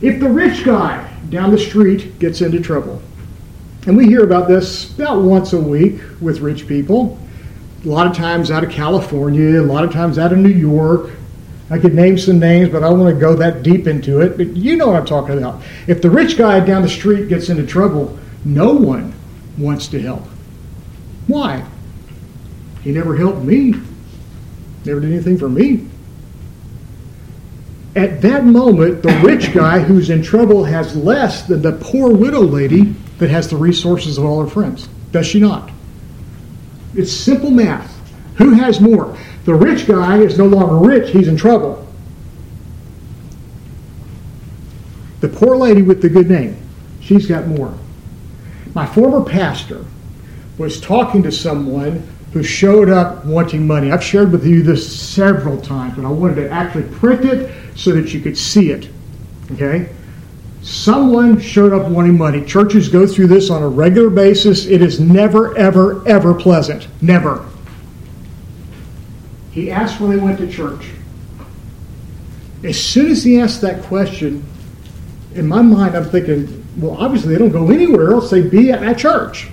If 0.00 0.20
the 0.20 0.28
rich 0.28 0.64
guy 0.64 1.12
down 1.28 1.50
the 1.50 1.58
street 1.58 2.18
gets 2.20 2.40
into 2.40 2.60
trouble, 2.60 3.02
and 3.86 3.96
we 3.96 4.06
hear 4.06 4.24
about 4.24 4.46
this 4.46 4.94
about 4.94 5.22
once 5.22 5.52
a 5.52 5.60
week 5.60 6.00
with 6.20 6.40
rich 6.40 6.68
people, 6.68 7.18
a 7.84 7.88
lot 7.88 8.06
of 8.06 8.16
times 8.16 8.50
out 8.50 8.62
of 8.62 8.70
California, 8.70 9.60
a 9.60 9.62
lot 9.62 9.84
of 9.84 9.92
times 9.92 10.18
out 10.18 10.32
of 10.32 10.38
New 10.38 10.48
York, 10.48 11.10
I 11.68 11.78
could 11.78 11.94
name 11.94 12.16
some 12.16 12.38
names, 12.38 12.68
but 12.68 12.84
I 12.84 12.90
don't 12.90 13.00
want 13.00 13.14
to 13.14 13.20
go 13.20 13.34
that 13.34 13.62
deep 13.62 13.86
into 13.86 14.20
it. 14.20 14.36
But 14.36 14.56
you 14.56 14.76
know 14.76 14.86
what 14.86 14.96
I'm 14.96 15.06
talking 15.06 15.36
about. 15.36 15.62
If 15.88 16.00
the 16.00 16.10
rich 16.10 16.38
guy 16.38 16.60
down 16.60 16.82
the 16.82 16.88
street 16.88 17.28
gets 17.28 17.48
into 17.48 17.66
trouble, 17.66 18.18
no 18.44 18.72
one 18.72 19.12
wants 19.58 19.88
to 19.88 20.00
help. 20.00 20.22
Why? 21.26 21.64
He 22.82 22.92
never 22.92 23.16
helped 23.16 23.42
me, 23.42 23.74
never 24.84 25.00
did 25.00 25.12
anything 25.12 25.38
for 25.38 25.48
me. 25.48 25.88
At 27.96 28.22
that 28.22 28.44
moment, 28.44 29.02
the 29.02 29.12
rich 29.24 29.52
guy 29.52 29.80
who's 29.80 30.10
in 30.10 30.22
trouble 30.22 30.62
has 30.64 30.94
less 30.94 31.42
than 31.46 31.62
the 31.62 31.72
poor 31.72 32.14
widow 32.14 32.42
lady 32.42 32.94
that 33.18 33.30
has 33.30 33.48
the 33.48 33.56
resources 33.56 34.18
of 34.18 34.24
all 34.24 34.40
her 34.40 34.48
friends. 34.48 34.88
Does 35.10 35.26
she 35.26 35.40
not? 35.40 35.70
It's 36.94 37.10
simple 37.10 37.50
math. 37.50 37.92
Who 38.36 38.52
has 38.52 38.80
more? 38.80 39.16
The 39.46 39.54
rich 39.54 39.86
guy 39.86 40.18
is 40.18 40.36
no 40.36 40.46
longer 40.46 40.74
rich, 40.74 41.12
he's 41.12 41.28
in 41.28 41.36
trouble. 41.36 41.86
The 45.20 45.28
poor 45.28 45.56
lady 45.56 45.82
with 45.82 46.02
the 46.02 46.08
good 46.08 46.28
name, 46.28 46.56
she's 47.00 47.26
got 47.26 47.46
more. 47.46 47.72
My 48.74 48.86
former 48.86 49.24
pastor 49.24 49.84
was 50.58 50.80
talking 50.80 51.22
to 51.22 51.30
someone 51.30 52.06
who 52.32 52.42
showed 52.42 52.90
up 52.90 53.24
wanting 53.24 53.68
money. 53.68 53.92
I've 53.92 54.02
shared 54.02 54.32
with 54.32 54.44
you 54.44 54.64
this 54.64 55.00
several 55.00 55.60
times, 55.60 55.94
but 55.94 56.04
I 56.04 56.10
wanted 56.10 56.34
to 56.34 56.50
actually 56.50 56.88
print 56.96 57.24
it 57.24 57.54
so 57.76 57.92
that 57.92 58.12
you 58.12 58.20
could 58.20 58.36
see 58.36 58.72
it. 58.72 58.88
Okay? 59.52 59.88
Someone 60.62 61.40
showed 61.40 61.72
up 61.72 61.88
wanting 61.88 62.18
money. 62.18 62.44
Churches 62.44 62.88
go 62.88 63.06
through 63.06 63.28
this 63.28 63.48
on 63.48 63.62
a 63.62 63.68
regular 63.68 64.10
basis. 64.10 64.66
It 64.66 64.82
is 64.82 64.98
never, 64.98 65.56
ever, 65.56 66.06
ever 66.08 66.34
pleasant. 66.34 66.88
Never. 67.00 67.48
He 69.56 69.70
asked 69.70 69.98
where 69.98 70.14
they 70.14 70.22
went 70.22 70.36
to 70.40 70.46
church. 70.46 70.90
As 72.62 72.78
soon 72.78 73.10
as 73.10 73.24
he 73.24 73.40
asked 73.40 73.62
that 73.62 73.82
question, 73.84 74.44
in 75.34 75.46
my 75.46 75.62
mind, 75.62 75.96
I'm 75.96 76.04
thinking, 76.04 76.62
well, 76.76 76.94
obviously 76.98 77.32
they 77.32 77.38
don't 77.38 77.52
go 77.52 77.70
anywhere 77.70 78.12
else. 78.12 78.30
They 78.30 78.42
be 78.42 78.70
at 78.70 78.98
church. 78.98 79.48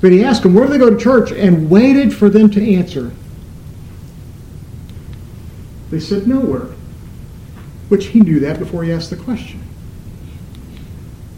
But 0.00 0.10
he 0.10 0.24
asked 0.24 0.42
them, 0.42 0.54
where 0.54 0.66
do 0.66 0.72
they 0.72 0.78
go 0.78 0.90
to 0.90 0.96
church? 0.96 1.30
And 1.30 1.70
waited 1.70 2.12
for 2.12 2.28
them 2.28 2.50
to 2.50 2.74
answer. 2.74 3.12
They 5.92 6.00
said, 6.00 6.26
nowhere. 6.26 6.66
Which 7.88 8.06
he 8.06 8.18
knew 8.18 8.40
that 8.40 8.58
before 8.58 8.82
he 8.82 8.90
asked 8.90 9.10
the 9.10 9.16
question. 9.16 9.62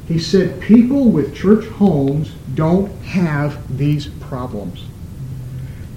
He 0.08 0.18
said, 0.18 0.62
people 0.62 1.10
with 1.10 1.36
church 1.36 1.66
homes 1.66 2.32
don't 2.54 2.90
have 3.02 3.76
these 3.76 4.06
problems. 4.06 4.86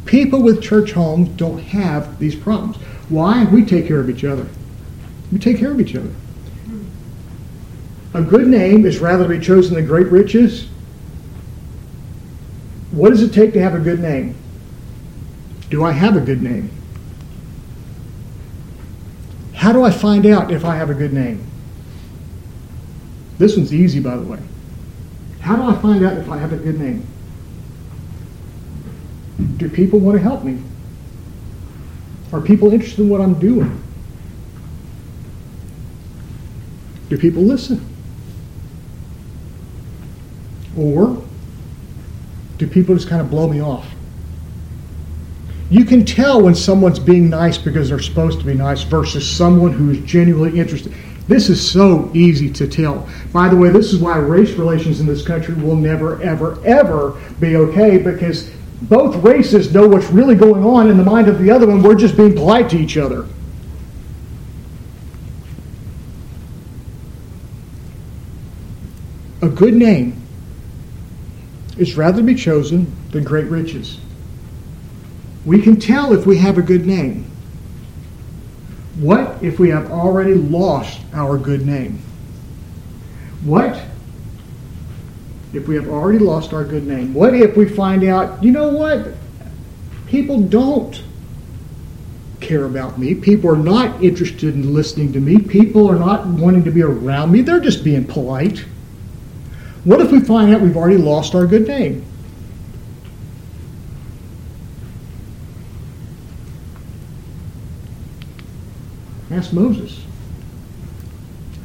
People 0.07 0.41
with 0.41 0.63
church 0.63 0.93
homes 0.93 1.29
don't 1.29 1.59
have 1.59 2.17
these 2.17 2.35
problems. 2.35 2.77
Why? 3.09 3.43
We 3.45 3.65
take 3.65 3.87
care 3.87 3.99
of 3.99 4.09
each 4.09 4.23
other. 4.23 4.47
We 5.31 5.37
take 5.37 5.57
care 5.57 5.71
of 5.71 5.79
each 5.79 5.95
other. 5.95 6.11
A 8.13 8.21
good 8.21 8.47
name 8.47 8.85
is 8.85 8.99
rather 8.99 9.23
to 9.23 9.29
be 9.29 9.39
chosen 9.39 9.75
than 9.75 9.85
great 9.85 10.07
riches. 10.07 10.69
What 12.91 13.09
does 13.09 13.21
it 13.21 13.33
take 13.33 13.53
to 13.53 13.61
have 13.61 13.75
a 13.75 13.79
good 13.79 13.99
name? 13.99 14.35
Do 15.69 15.83
I 15.83 15.91
have 15.91 16.15
a 16.15 16.21
good 16.21 16.41
name? 16.41 16.71
How 19.53 19.73
do 19.73 19.83
I 19.83 19.91
find 19.91 20.25
out 20.25 20.51
if 20.51 20.63
I 20.63 20.77
have 20.77 20.89
a 20.89 20.93
good 20.93 21.11
name? 21.11 21.45
This 23.37 23.57
one's 23.57 23.73
easy, 23.73 23.99
by 23.99 24.15
the 24.15 24.23
way. 24.23 24.39
How 25.41 25.57
do 25.57 25.63
I 25.63 25.75
find 25.81 26.05
out 26.05 26.17
if 26.17 26.29
I 26.29 26.37
have 26.37 26.53
a 26.53 26.57
good 26.57 26.79
name? 26.79 27.05
Do 29.57 29.69
people 29.69 29.99
want 29.99 30.17
to 30.17 30.23
help 30.23 30.43
me? 30.43 30.61
Are 32.33 32.41
people 32.41 32.73
interested 32.73 33.01
in 33.01 33.09
what 33.09 33.21
I'm 33.21 33.39
doing? 33.39 33.81
Do 37.09 37.17
people 37.17 37.43
listen? 37.43 37.85
Or 40.77 41.23
do 42.57 42.67
people 42.67 42.95
just 42.95 43.07
kind 43.07 43.21
of 43.21 43.29
blow 43.29 43.47
me 43.47 43.61
off? 43.61 43.87
You 45.69 45.85
can 45.85 46.05
tell 46.05 46.41
when 46.41 46.55
someone's 46.55 46.99
being 46.99 47.29
nice 47.29 47.57
because 47.57 47.89
they're 47.89 47.99
supposed 47.99 48.39
to 48.39 48.45
be 48.45 48.53
nice 48.53 48.83
versus 48.83 49.29
someone 49.29 49.73
who 49.73 49.91
is 49.91 49.99
genuinely 49.99 50.59
interested. 50.59 50.93
This 51.27 51.49
is 51.49 51.71
so 51.71 52.09
easy 52.13 52.49
to 52.53 52.67
tell. 52.67 53.07
By 53.33 53.49
the 53.49 53.55
way, 53.55 53.69
this 53.69 53.91
is 53.91 53.99
why 53.99 54.17
race 54.17 54.53
relations 54.53 55.01
in 55.01 55.05
this 55.05 55.25
country 55.25 55.55
will 55.55 55.75
never, 55.75 56.21
ever, 56.23 56.57
ever 56.65 57.21
be 57.41 57.57
okay 57.57 57.97
because 57.97 58.49
both 58.83 59.15
races 59.23 59.73
know 59.73 59.87
what's 59.87 60.07
really 60.07 60.35
going 60.35 60.63
on 60.63 60.89
in 60.89 60.97
the 60.97 61.03
mind 61.03 61.27
of 61.27 61.39
the 61.39 61.49
other 61.49 61.67
one. 61.67 61.81
We're 61.81 61.95
just 61.95 62.15
being 62.15 62.35
polite 62.35 62.69
to 62.69 62.77
each 62.77 62.97
other. 62.97 63.27
A 69.41 69.49
good 69.49 69.73
name 69.73 70.21
is 71.77 71.95
rather 71.95 72.17
to 72.17 72.23
be 72.23 72.35
chosen 72.35 72.91
than 73.11 73.23
great 73.23 73.45
riches. 73.45 73.99
We 75.45 75.61
can 75.61 75.79
tell 75.79 76.13
if 76.13 76.25
we 76.25 76.37
have 76.37 76.57
a 76.57 76.61
good 76.61 76.85
name. 76.85 77.31
What 78.95 79.41
if 79.43 79.59
we 79.59 79.69
have 79.69 79.91
already 79.91 80.33
lost 80.33 80.99
our 81.13 81.37
good 81.37 81.65
name? 81.65 82.01
What 83.43 83.79
if 85.53 85.67
we 85.67 85.75
have 85.75 85.87
already 85.87 86.19
lost 86.19 86.53
our 86.53 86.63
good 86.63 86.85
name? 86.85 87.13
What 87.13 87.33
if 87.33 87.55
we 87.55 87.67
find 87.67 88.03
out, 88.03 88.43
you 88.43 88.51
know 88.51 88.69
what? 88.69 89.13
People 90.07 90.41
don't 90.41 91.01
care 92.39 92.65
about 92.65 92.97
me. 92.97 93.15
People 93.15 93.49
are 93.51 93.57
not 93.57 94.03
interested 94.03 94.53
in 94.53 94.73
listening 94.73 95.11
to 95.13 95.19
me. 95.19 95.39
People 95.39 95.89
are 95.89 95.97
not 95.97 96.25
wanting 96.27 96.63
to 96.63 96.71
be 96.71 96.83
around 96.83 97.31
me. 97.31 97.41
They're 97.41 97.59
just 97.59 97.83
being 97.83 98.05
polite. 98.05 98.59
What 99.83 100.01
if 100.01 100.11
we 100.11 100.19
find 100.19 100.53
out 100.53 100.61
we've 100.61 100.77
already 100.77 100.97
lost 100.97 101.33
our 101.33 101.45
good 101.47 101.67
name? 101.67 102.05
Ask 109.29 109.51
Moses. 109.53 110.01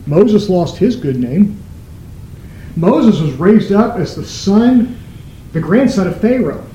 Moses 0.07 0.49
lost 0.49 0.79
his 0.79 0.97
good 0.97 1.17
name. 1.17 1.63
Moses 2.77 3.21
was 3.21 3.33
raised 3.35 3.73
up 3.73 3.97
as 3.99 4.17
the 4.17 4.25
son, 4.25 4.99
the 5.53 5.61
grandson 5.61 6.07
of 6.07 6.21
Pharaoh. 6.21 6.67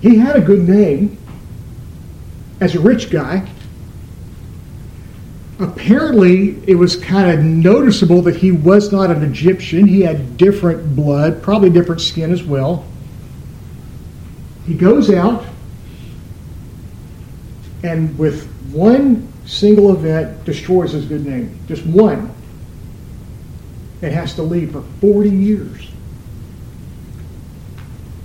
He 0.00 0.18
had 0.18 0.36
a 0.36 0.40
good 0.40 0.68
name 0.68 1.18
as 2.60 2.74
a 2.74 2.80
rich 2.80 3.10
guy 3.10 3.48
apparently 5.58 6.62
it 6.66 6.74
was 6.74 6.96
kind 6.96 7.30
of 7.30 7.44
noticeable 7.44 8.22
that 8.22 8.36
he 8.36 8.52
was 8.52 8.92
not 8.92 9.10
an 9.10 9.22
Egyptian. 9.22 9.86
He 9.86 10.02
had 10.02 10.36
different 10.36 10.94
blood, 10.94 11.42
probably 11.42 11.70
different 11.70 12.00
skin 12.00 12.32
as 12.32 12.42
well. 12.42 12.84
He 14.66 14.74
goes 14.74 15.10
out 15.10 15.44
and 17.82 18.18
with 18.18 18.46
one 18.72 19.32
single 19.46 19.92
event 19.92 20.44
destroys 20.44 20.92
his 20.92 21.06
good 21.06 21.24
name. 21.24 21.58
Just 21.68 21.86
one. 21.86 22.34
It 24.02 24.12
has 24.12 24.34
to 24.34 24.42
leave 24.42 24.72
for 24.72 24.82
40 25.00 25.30
years. 25.30 25.88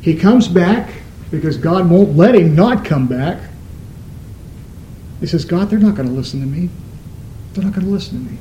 He 0.01 0.15
comes 0.15 0.47
back 0.47 0.91
because 1.29 1.57
God 1.57 1.89
won't 1.89 2.17
let 2.17 2.35
him 2.35 2.55
not 2.55 2.83
come 2.83 3.07
back. 3.07 3.39
He 5.19 5.27
says, 5.27 5.45
God, 5.45 5.69
they're 5.69 5.79
not 5.79 5.95
going 5.95 6.09
to 6.09 6.13
listen 6.13 6.41
to 6.41 6.47
me. 6.47 6.69
They're 7.53 7.63
not 7.63 7.73
going 7.73 7.85
to 7.85 7.91
listen 7.91 8.25
to 8.25 8.31
me. 8.31 8.37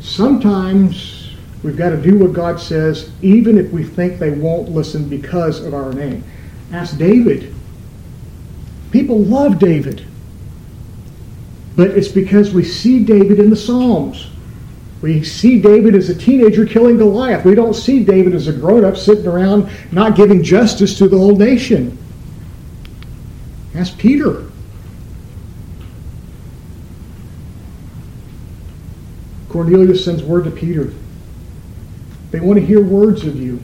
Sometimes 0.00 1.30
we've 1.62 1.76
got 1.76 1.90
to 1.90 1.96
do 1.96 2.18
what 2.18 2.32
God 2.32 2.60
says, 2.60 3.10
even 3.22 3.58
if 3.58 3.70
we 3.70 3.84
think 3.84 4.18
they 4.18 4.30
won't 4.30 4.68
listen 4.68 5.08
because 5.08 5.64
of 5.64 5.74
our 5.74 5.92
name. 5.92 6.24
Ask 6.72 6.98
David. 6.98 7.54
People 8.90 9.20
love 9.20 9.58
David. 9.58 10.04
But 11.76 11.90
it's 11.90 12.08
because 12.08 12.52
we 12.52 12.64
see 12.64 13.04
David 13.04 13.38
in 13.38 13.50
the 13.50 13.56
Psalms. 13.56 14.30
We 15.02 15.22
see 15.22 15.60
David 15.60 15.94
as 15.94 16.08
a 16.08 16.14
teenager 16.14 16.64
killing 16.64 16.96
Goliath. 16.96 17.44
We 17.44 17.54
don't 17.54 17.74
see 17.74 18.02
David 18.02 18.34
as 18.34 18.48
a 18.48 18.52
grown 18.52 18.84
up 18.84 18.96
sitting 18.96 19.26
around 19.26 19.70
not 19.92 20.16
giving 20.16 20.42
justice 20.42 20.96
to 20.98 21.08
the 21.08 21.18
whole 21.18 21.36
nation. 21.36 21.96
Ask 23.74 23.98
Peter. 23.98 24.50
Cornelius 29.50 30.04
sends 30.04 30.22
word 30.22 30.44
to 30.44 30.50
Peter. 30.50 30.92
They 32.30 32.40
want 32.40 32.58
to 32.58 32.64
hear 32.64 32.82
words 32.82 33.24
of 33.24 33.36
you. 33.36 33.62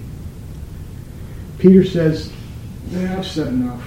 Peter 1.59 1.85
says, 1.85 2.33
yeah, 2.91 3.19
I've 3.19 3.27
said 3.27 3.49
enough. 3.49 3.83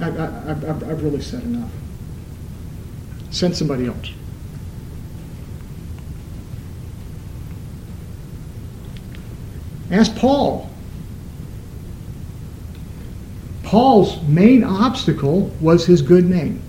I, 0.00 0.04
have 0.04 1.02
really 1.02 1.20
said 1.20 1.42
enough. 1.42 1.70
Send 3.30 3.56
somebody 3.56 3.86
else. 3.86 4.10
Ask 9.90 10.14
Paul. 10.16 10.68
Paul's 13.62 14.22
main 14.22 14.64
obstacle 14.64 15.50
was 15.60 15.84
his 15.84 16.00
good 16.02 16.24
name. 16.24 16.62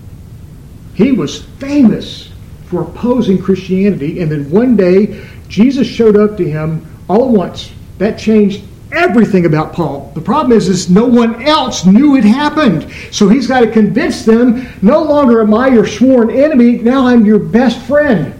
He 0.94 1.12
was 1.12 1.42
famous 1.42 2.30
for 2.66 2.82
opposing 2.82 3.42
Christianity. 3.42 4.20
And 4.20 4.30
then 4.30 4.50
one 4.50 4.76
day, 4.76 5.26
Jesus 5.48 5.86
showed 5.86 6.16
up 6.16 6.36
to 6.36 6.48
him 6.48 6.86
all 7.08 7.28
at 7.28 7.34
once. 7.34 7.72
That 7.98 8.18
changed 8.18 8.62
everything 8.92 9.46
about 9.46 9.72
Paul. 9.72 10.12
The 10.14 10.20
problem 10.20 10.56
is, 10.56 10.68
is 10.68 10.90
no 10.90 11.06
one 11.06 11.42
else 11.42 11.84
knew 11.84 12.16
it 12.16 12.24
happened. 12.24 12.92
So 13.10 13.28
he's 13.28 13.46
got 13.46 13.60
to 13.60 13.70
convince 13.70 14.24
them, 14.24 14.68
no 14.82 15.02
longer 15.02 15.40
am 15.42 15.54
I 15.54 15.68
your 15.68 15.86
sworn 15.86 16.30
enemy, 16.30 16.78
now 16.78 17.06
I'm 17.06 17.24
your 17.24 17.38
best 17.38 17.80
friend. 17.86 18.34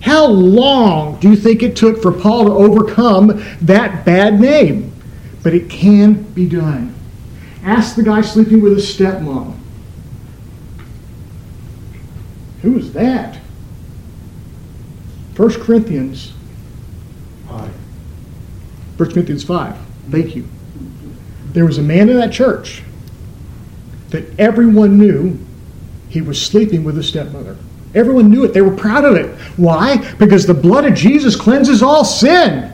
How 0.00 0.26
long 0.26 1.20
do 1.20 1.28
you 1.28 1.36
think 1.36 1.62
it 1.62 1.76
took 1.76 2.00
for 2.00 2.10
Paul 2.10 2.46
to 2.46 2.52
overcome 2.52 3.44
that 3.60 4.04
bad 4.04 4.40
name? 4.40 4.92
But 5.42 5.54
it 5.54 5.68
can 5.70 6.22
be 6.22 6.48
done. 6.48 6.94
Ask 7.62 7.96
the 7.96 8.02
guy 8.02 8.22
sleeping 8.22 8.62
with 8.62 8.74
his 8.74 8.86
stepmom. 8.94 9.56
Who 12.62 12.78
is 12.78 12.92
that? 12.92 13.36
1 15.36 15.50
Corinthians 15.62 16.32
5. 17.48 17.70
1 18.96 19.10
Corinthians 19.12 19.44
5. 19.44 19.78
Thank 20.10 20.36
you. 20.36 20.46
There 21.52 21.64
was 21.64 21.78
a 21.78 21.82
man 21.82 22.08
in 22.08 22.16
that 22.16 22.32
church 22.32 22.82
that 24.10 24.38
everyone 24.38 24.98
knew 24.98 25.38
he 26.08 26.20
was 26.20 26.40
sleeping 26.40 26.84
with 26.84 26.96
his 26.96 27.08
stepmother. 27.08 27.56
Everyone 27.94 28.30
knew 28.30 28.44
it. 28.44 28.54
They 28.54 28.62
were 28.62 28.74
proud 28.74 29.04
of 29.04 29.16
it. 29.16 29.34
Why? 29.56 29.98
Because 30.14 30.46
the 30.46 30.54
blood 30.54 30.84
of 30.84 30.94
Jesus 30.94 31.34
cleanses 31.34 31.82
all 31.82 32.04
sin. 32.04 32.72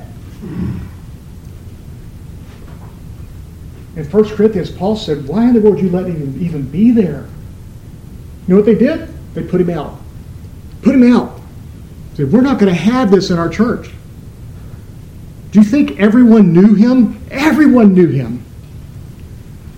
In 3.96 4.04
1 4.04 4.24
Corinthians, 4.36 4.70
Paul 4.70 4.94
said, 4.96 5.26
Why 5.26 5.48
in 5.48 5.54
the 5.54 5.60
world 5.60 5.76
did 5.76 5.84
you 5.84 5.90
let 5.90 6.06
him 6.06 6.38
even 6.40 6.68
be 6.68 6.90
there? 6.90 7.26
You 8.46 8.54
know 8.54 8.56
what 8.56 8.66
they 8.66 8.74
did? 8.74 9.08
They 9.34 9.42
put 9.42 9.60
him 9.60 9.70
out. 9.70 9.98
Put 10.82 10.94
him 10.94 11.12
out. 11.12 11.40
Said, 12.14 12.30
We're 12.30 12.42
not 12.42 12.58
going 12.58 12.72
to 12.72 12.78
have 12.78 13.10
this 13.10 13.30
in 13.30 13.38
our 13.38 13.48
church. 13.48 13.90
Do 15.50 15.60
you 15.60 15.64
think 15.64 15.98
everyone 15.98 16.52
knew 16.52 16.74
him? 16.74 17.18
Everyone 17.30 17.94
knew 17.94 18.08
him. 18.08 18.44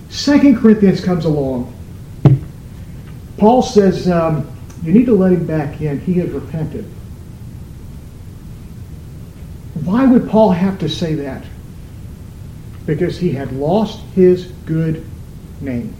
Second 0.08 0.58
Corinthians 0.58 1.00
comes 1.00 1.24
along. 1.24 1.72
Paul 3.36 3.62
says, 3.62 4.08
um, 4.08 4.50
You 4.82 4.92
need 4.92 5.06
to 5.06 5.14
let 5.14 5.32
him 5.32 5.46
back 5.46 5.80
in. 5.80 6.00
He 6.00 6.14
has 6.14 6.30
repented. 6.30 6.84
Why 9.84 10.06
would 10.06 10.28
Paul 10.28 10.50
have 10.52 10.78
to 10.80 10.88
say 10.88 11.14
that? 11.14 11.44
Because 12.86 13.18
he 13.18 13.32
had 13.32 13.52
lost 13.52 14.00
his 14.14 14.46
good 14.66 15.04
name. 15.60 15.94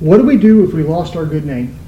What 0.00 0.18
do 0.18 0.24
we 0.24 0.36
do 0.36 0.64
if 0.64 0.72
we 0.72 0.82
lost 0.82 1.16
our 1.16 1.24
good 1.24 1.44
name? 1.44 1.78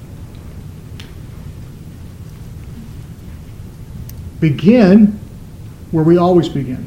begin 4.45 5.19
where 5.91 6.05
we 6.05 6.19
always 6.19 6.51
begin. 6.51 6.87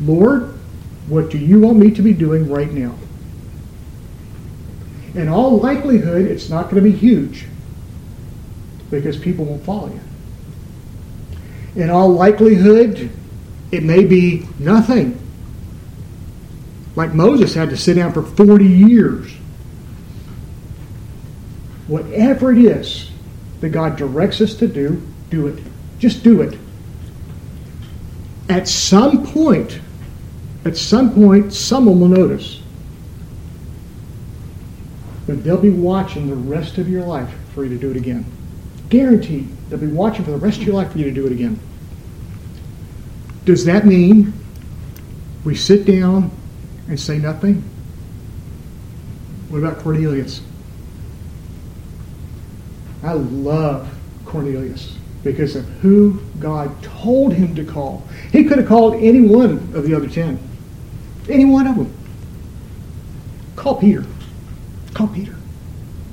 Lord, 0.00 0.58
what 1.06 1.30
do 1.30 1.38
you 1.38 1.60
want 1.60 1.78
me 1.78 1.92
to 1.92 2.02
be 2.02 2.12
doing 2.12 2.50
right 2.50 2.72
now? 2.72 2.92
In 5.14 5.28
all 5.28 5.58
likelihood, 5.58 6.26
it's 6.26 6.48
not 6.48 6.64
going 6.70 6.76
to 6.76 6.90
be 6.90 6.96
huge 6.96 7.46
because 8.90 9.16
people 9.16 9.44
won't 9.44 9.64
follow 9.64 9.88
you. 9.88 10.00
In 11.82 11.90
all 11.90 12.10
likelihood, 12.10 13.10
it 13.70 13.82
may 13.82 14.04
be 14.04 14.46
nothing. 14.58 15.18
Like 16.94 17.14
Moses 17.14 17.54
had 17.54 17.70
to 17.70 17.76
sit 17.76 17.94
down 17.94 18.12
for 18.12 18.22
40 18.22 18.64
years. 18.64 19.32
Whatever 21.86 22.52
it 22.52 22.58
is 22.58 23.10
that 23.60 23.70
God 23.70 23.96
directs 23.96 24.40
us 24.40 24.54
to 24.54 24.68
do, 24.68 25.02
do 25.30 25.46
it. 25.46 25.62
Just 25.98 26.22
do 26.22 26.42
it. 26.42 26.58
At 28.48 28.68
some 28.68 29.26
point, 29.26 29.80
at 30.64 30.76
some 30.76 31.14
point, 31.14 31.52
someone 31.52 32.00
will 32.00 32.08
notice. 32.08 32.61
But 35.26 35.44
they'll 35.44 35.56
be 35.60 35.70
watching 35.70 36.28
the 36.28 36.34
rest 36.34 36.78
of 36.78 36.88
your 36.88 37.04
life 37.04 37.32
for 37.54 37.64
you 37.64 37.70
to 37.70 37.78
do 37.78 37.90
it 37.90 37.96
again. 37.96 38.24
Guaranteed. 38.88 39.48
They'll 39.68 39.78
be 39.78 39.86
watching 39.86 40.24
for 40.24 40.32
the 40.32 40.38
rest 40.38 40.58
of 40.58 40.64
your 40.64 40.74
life 40.74 40.92
for 40.92 40.98
you 40.98 41.04
to 41.04 41.12
do 41.12 41.26
it 41.26 41.32
again. 41.32 41.58
Does 43.44 43.64
that 43.64 43.86
mean 43.86 44.32
we 45.44 45.54
sit 45.54 45.84
down 45.84 46.30
and 46.88 46.98
say 46.98 47.18
nothing? 47.18 47.62
What 49.48 49.58
about 49.58 49.78
Cornelius? 49.78 50.40
I 53.02 53.14
love 53.14 53.92
Cornelius 54.24 54.96
because 55.22 55.56
of 55.56 55.66
who 55.80 56.20
God 56.38 56.82
told 56.82 57.32
him 57.32 57.54
to 57.54 57.64
call. 57.64 58.06
He 58.30 58.44
could 58.44 58.58
have 58.58 58.68
called 58.68 58.94
any 58.94 59.20
one 59.20 59.58
of 59.74 59.84
the 59.84 59.94
other 59.94 60.08
ten. 60.08 60.38
Any 61.28 61.44
one 61.44 61.66
of 61.66 61.76
them. 61.76 61.94
Call 63.56 63.76
Peter. 63.76 64.04
Call 64.94 65.08
Peter. 65.08 65.34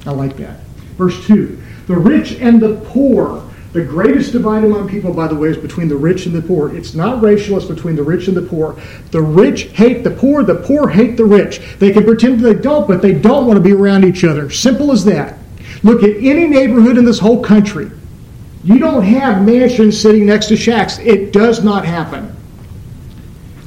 I 0.05 0.11
like 0.11 0.37
that. 0.37 0.59
Verse 0.97 1.25
2 1.27 1.61
The 1.87 1.97
rich 1.97 2.33
and 2.33 2.61
the 2.61 2.75
poor. 2.85 3.45
The 3.71 3.83
greatest 3.83 4.31
divide 4.31 4.63
among 4.63 4.89
people, 4.89 5.13
by 5.13 5.27
the 5.27 5.35
way, 5.35 5.49
is 5.49 5.57
between 5.57 5.89
the 5.89 5.95
rich 5.95 6.25
and 6.25 6.33
the 6.33 6.41
poor. 6.41 6.75
It's 6.75 6.95
not 6.95 7.21
racial, 7.21 7.55
it's 7.55 7.67
between 7.67 7.95
the 7.95 8.01
rich 8.01 8.27
and 8.27 8.35
the 8.35 8.41
poor. 8.41 8.75
The 9.11 9.21
rich 9.21 9.65
hate 9.73 10.03
the 10.03 10.09
poor, 10.09 10.43
the 10.43 10.55
poor 10.55 10.89
hate 10.89 11.17
the 11.17 11.25
rich. 11.25 11.61
They 11.77 11.91
can 11.91 12.03
pretend 12.03 12.39
they 12.39 12.55
don't, 12.55 12.87
but 12.87 13.03
they 13.03 13.13
don't 13.13 13.45
want 13.45 13.57
to 13.57 13.63
be 13.63 13.73
around 13.73 14.05
each 14.05 14.23
other. 14.23 14.49
Simple 14.49 14.91
as 14.91 15.05
that. 15.05 15.37
Look 15.83 16.01
at 16.01 16.17
any 16.17 16.47
neighborhood 16.47 16.97
in 16.97 17.05
this 17.05 17.19
whole 17.19 17.43
country. 17.43 17.91
You 18.63 18.79
don't 18.79 19.03
have 19.03 19.45
mansions 19.45 20.01
sitting 20.01 20.25
next 20.25 20.47
to 20.47 20.57
shacks. 20.57 20.97
It 20.97 21.31
does 21.31 21.63
not 21.63 21.85
happen. 21.85 22.35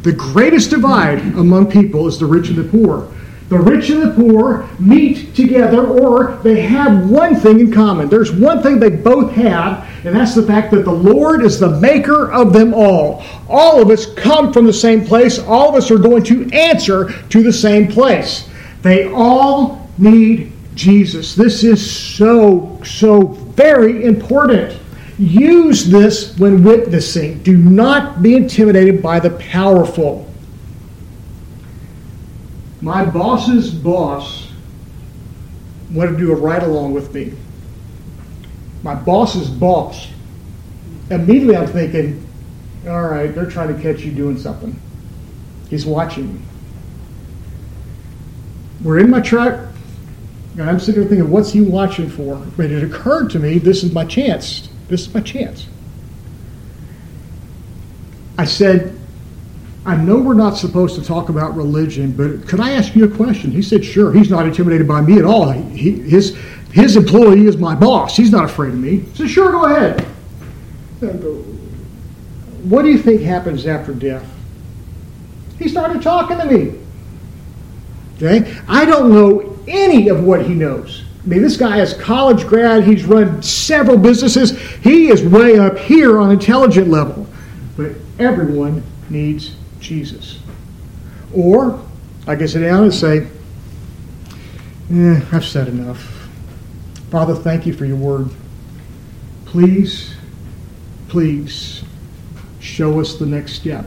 The 0.02 0.12
greatest 0.12 0.70
divide 0.70 1.20
among 1.20 1.70
people 1.70 2.08
is 2.08 2.18
the 2.18 2.26
rich 2.26 2.48
and 2.48 2.58
the 2.58 2.64
poor. 2.64 3.08
The 3.52 3.58
rich 3.58 3.90
and 3.90 4.00
the 4.00 4.14
poor 4.14 4.66
meet 4.78 5.34
together, 5.34 5.86
or 5.86 6.38
they 6.42 6.62
have 6.62 7.10
one 7.10 7.36
thing 7.36 7.60
in 7.60 7.70
common. 7.70 8.08
There's 8.08 8.32
one 8.32 8.62
thing 8.62 8.80
they 8.80 8.88
both 8.88 9.32
have, 9.32 9.86
and 10.06 10.16
that's 10.16 10.34
the 10.34 10.42
fact 10.42 10.70
that 10.70 10.86
the 10.86 10.90
Lord 10.90 11.44
is 11.44 11.60
the 11.60 11.78
maker 11.78 12.32
of 12.32 12.54
them 12.54 12.72
all. 12.72 13.22
All 13.50 13.82
of 13.82 13.90
us 13.90 14.06
come 14.14 14.54
from 14.54 14.64
the 14.64 14.72
same 14.72 15.04
place. 15.04 15.38
All 15.38 15.68
of 15.68 15.74
us 15.74 15.90
are 15.90 15.98
going 15.98 16.22
to 16.22 16.50
answer 16.50 17.12
to 17.28 17.42
the 17.42 17.52
same 17.52 17.88
place. 17.88 18.48
They 18.80 19.12
all 19.12 19.86
need 19.98 20.50
Jesus. 20.74 21.34
This 21.34 21.62
is 21.62 21.84
so, 21.94 22.80
so 22.82 23.20
very 23.54 24.06
important. 24.06 24.80
Use 25.18 25.90
this 25.90 26.38
when 26.38 26.64
witnessing. 26.64 27.42
Do 27.42 27.58
not 27.58 28.22
be 28.22 28.34
intimidated 28.34 29.02
by 29.02 29.20
the 29.20 29.28
powerful. 29.32 30.31
My 32.82 33.04
boss's 33.04 33.70
boss 33.70 34.48
wanted 35.92 36.12
to 36.12 36.18
do 36.18 36.32
a 36.32 36.34
ride 36.34 36.64
along 36.64 36.92
with 36.92 37.14
me. 37.14 37.32
My 38.82 38.96
boss's 38.96 39.48
boss. 39.48 40.08
Immediately 41.08 41.56
I'm 41.56 41.68
thinking, 41.68 42.26
all 42.88 43.02
right, 43.02 43.32
they're 43.32 43.46
trying 43.46 43.74
to 43.74 43.80
catch 43.80 44.02
you 44.02 44.10
doing 44.10 44.36
something. 44.36 44.78
He's 45.70 45.86
watching 45.86 46.34
me. 46.34 46.40
We're 48.82 48.98
in 48.98 49.10
my 49.10 49.20
truck, 49.20 49.60
and 50.58 50.68
I'm 50.68 50.80
sitting 50.80 51.02
there 51.02 51.08
thinking, 51.08 51.30
what's 51.30 51.52
he 51.52 51.60
watching 51.60 52.10
for? 52.10 52.34
But 52.56 52.72
it 52.72 52.82
occurred 52.82 53.30
to 53.30 53.38
me, 53.38 53.58
this 53.58 53.84
is 53.84 53.92
my 53.92 54.04
chance. 54.04 54.68
This 54.88 55.06
is 55.06 55.14
my 55.14 55.20
chance. 55.20 55.68
I 58.36 58.44
said, 58.44 58.98
I 59.84 59.96
know 59.96 60.18
we're 60.18 60.34
not 60.34 60.56
supposed 60.56 60.94
to 60.94 61.04
talk 61.04 61.28
about 61.28 61.56
religion, 61.56 62.12
but 62.12 62.46
could 62.46 62.60
I 62.60 62.72
ask 62.72 62.94
you 62.94 63.04
a 63.04 63.08
question? 63.08 63.50
He 63.50 63.62
said, 63.62 63.84
sure. 63.84 64.12
He's 64.12 64.30
not 64.30 64.46
intimidated 64.46 64.86
by 64.86 65.00
me 65.00 65.18
at 65.18 65.24
all. 65.24 65.50
He, 65.50 65.92
his, 66.02 66.38
his 66.72 66.96
employee 66.96 67.46
is 67.46 67.56
my 67.56 67.74
boss. 67.74 68.16
He's 68.16 68.30
not 68.30 68.44
afraid 68.44 68.74
of 68.74 68.78
me. 68.78 69.00
He 69.00 69.16
said, 69.16 69.30
sure, 69.30 69.50
go 69.50 69.64
ahead. 69.64 70.00
What 72.62 72.82
do 72.82 72.90
you 72.90 72.98
think 72.98 73.22
happens 73.22 73.66
after 73.66 73.92
death? 73.92 74.24
He 75.58 75.68
started 75.68 76.00
talking 76.00 76.38
to 76.38 76.44
me. 76.44 76.78
Okay? 78.16 78.56
I 78.68 78.84
don't 78.84 79.10
know 79.12 79.58
any 79.66 80.08
of 80.08 80.22
what 80.22 80.46
he 80.46 80.54
knows. 80.54 81.04
I 81.24 81.26
mean, 81.26 81.42
this 81.42 81.56
guy 81.56 81.80
is 81.80 81.94
college 81.94 82.46
grad. 82.46 82.84
He's 82.84 83.04
run 83.04 83.42
several 83.42 83.98
businesses. 83.98 84.58
He 84.76 85.08
is 85.08 85.24
way 85.24 85.58
up 85.58 85.76
here 85.76 86.20
on 86.20 86.30
intelligent 86.30 86.88
level. 86.88 87.26
But 87.76 87.92
everyone 88.20 88.84
needs 89.10 89.56
Jesus. 89.82 90.38
Or 91.34 91.84
I 92.26 92.36
can 92.36 92.48
sit 92.48 92.60
down 92.60 92.84
and 92.84 92.94
say, 92.94 93.26
eh, 94.92 95.20
I've 95.32 95.44
said 95.44 95.68
enough. 95.68 96.00
Father, 97.10 97.34
thank 97.34 97.66
you 97.66 97.72
for 97.74 97.84
your 97.84 97.96
word. 97.96 98.30
Please, 99.44 100.14
please 101.08 101.82
show 102.60 103.00
us 103.00 103.16
the 103.16 103.26
next 103.26 103.54
step. 103.54 103.86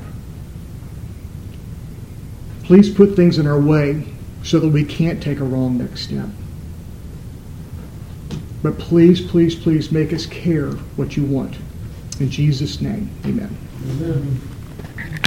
Please 2.63 2.93
put 2.93 3.15
things 3.15 3.37
in 3.37 3.47
our 3.47 3.59
way 3.59 4.05
so 4.43 4.59
that 4.59 4.69
we 4.69 4.83
can't 4.83 5.21
take 5.23 5.39
a 5.39 5.43
wrong 5.43 5.77
next 5.77 6.01
step. 6.01 6.27
But 8.61 8.77
please, 8.79 9.21
please, 9.21 9.55
please 9.55 9.91
make 9.91 10.11
us 10.11 10.25
care 10.25 10.71
what 10.97 11.15
you 11.15 11.23
want. 11.23 11.57
In 12.19 12.29
Jesus' 12.29 12.81
name, 12.81 13.09
amen. 13.25 13.55
amen. 13.91 14.54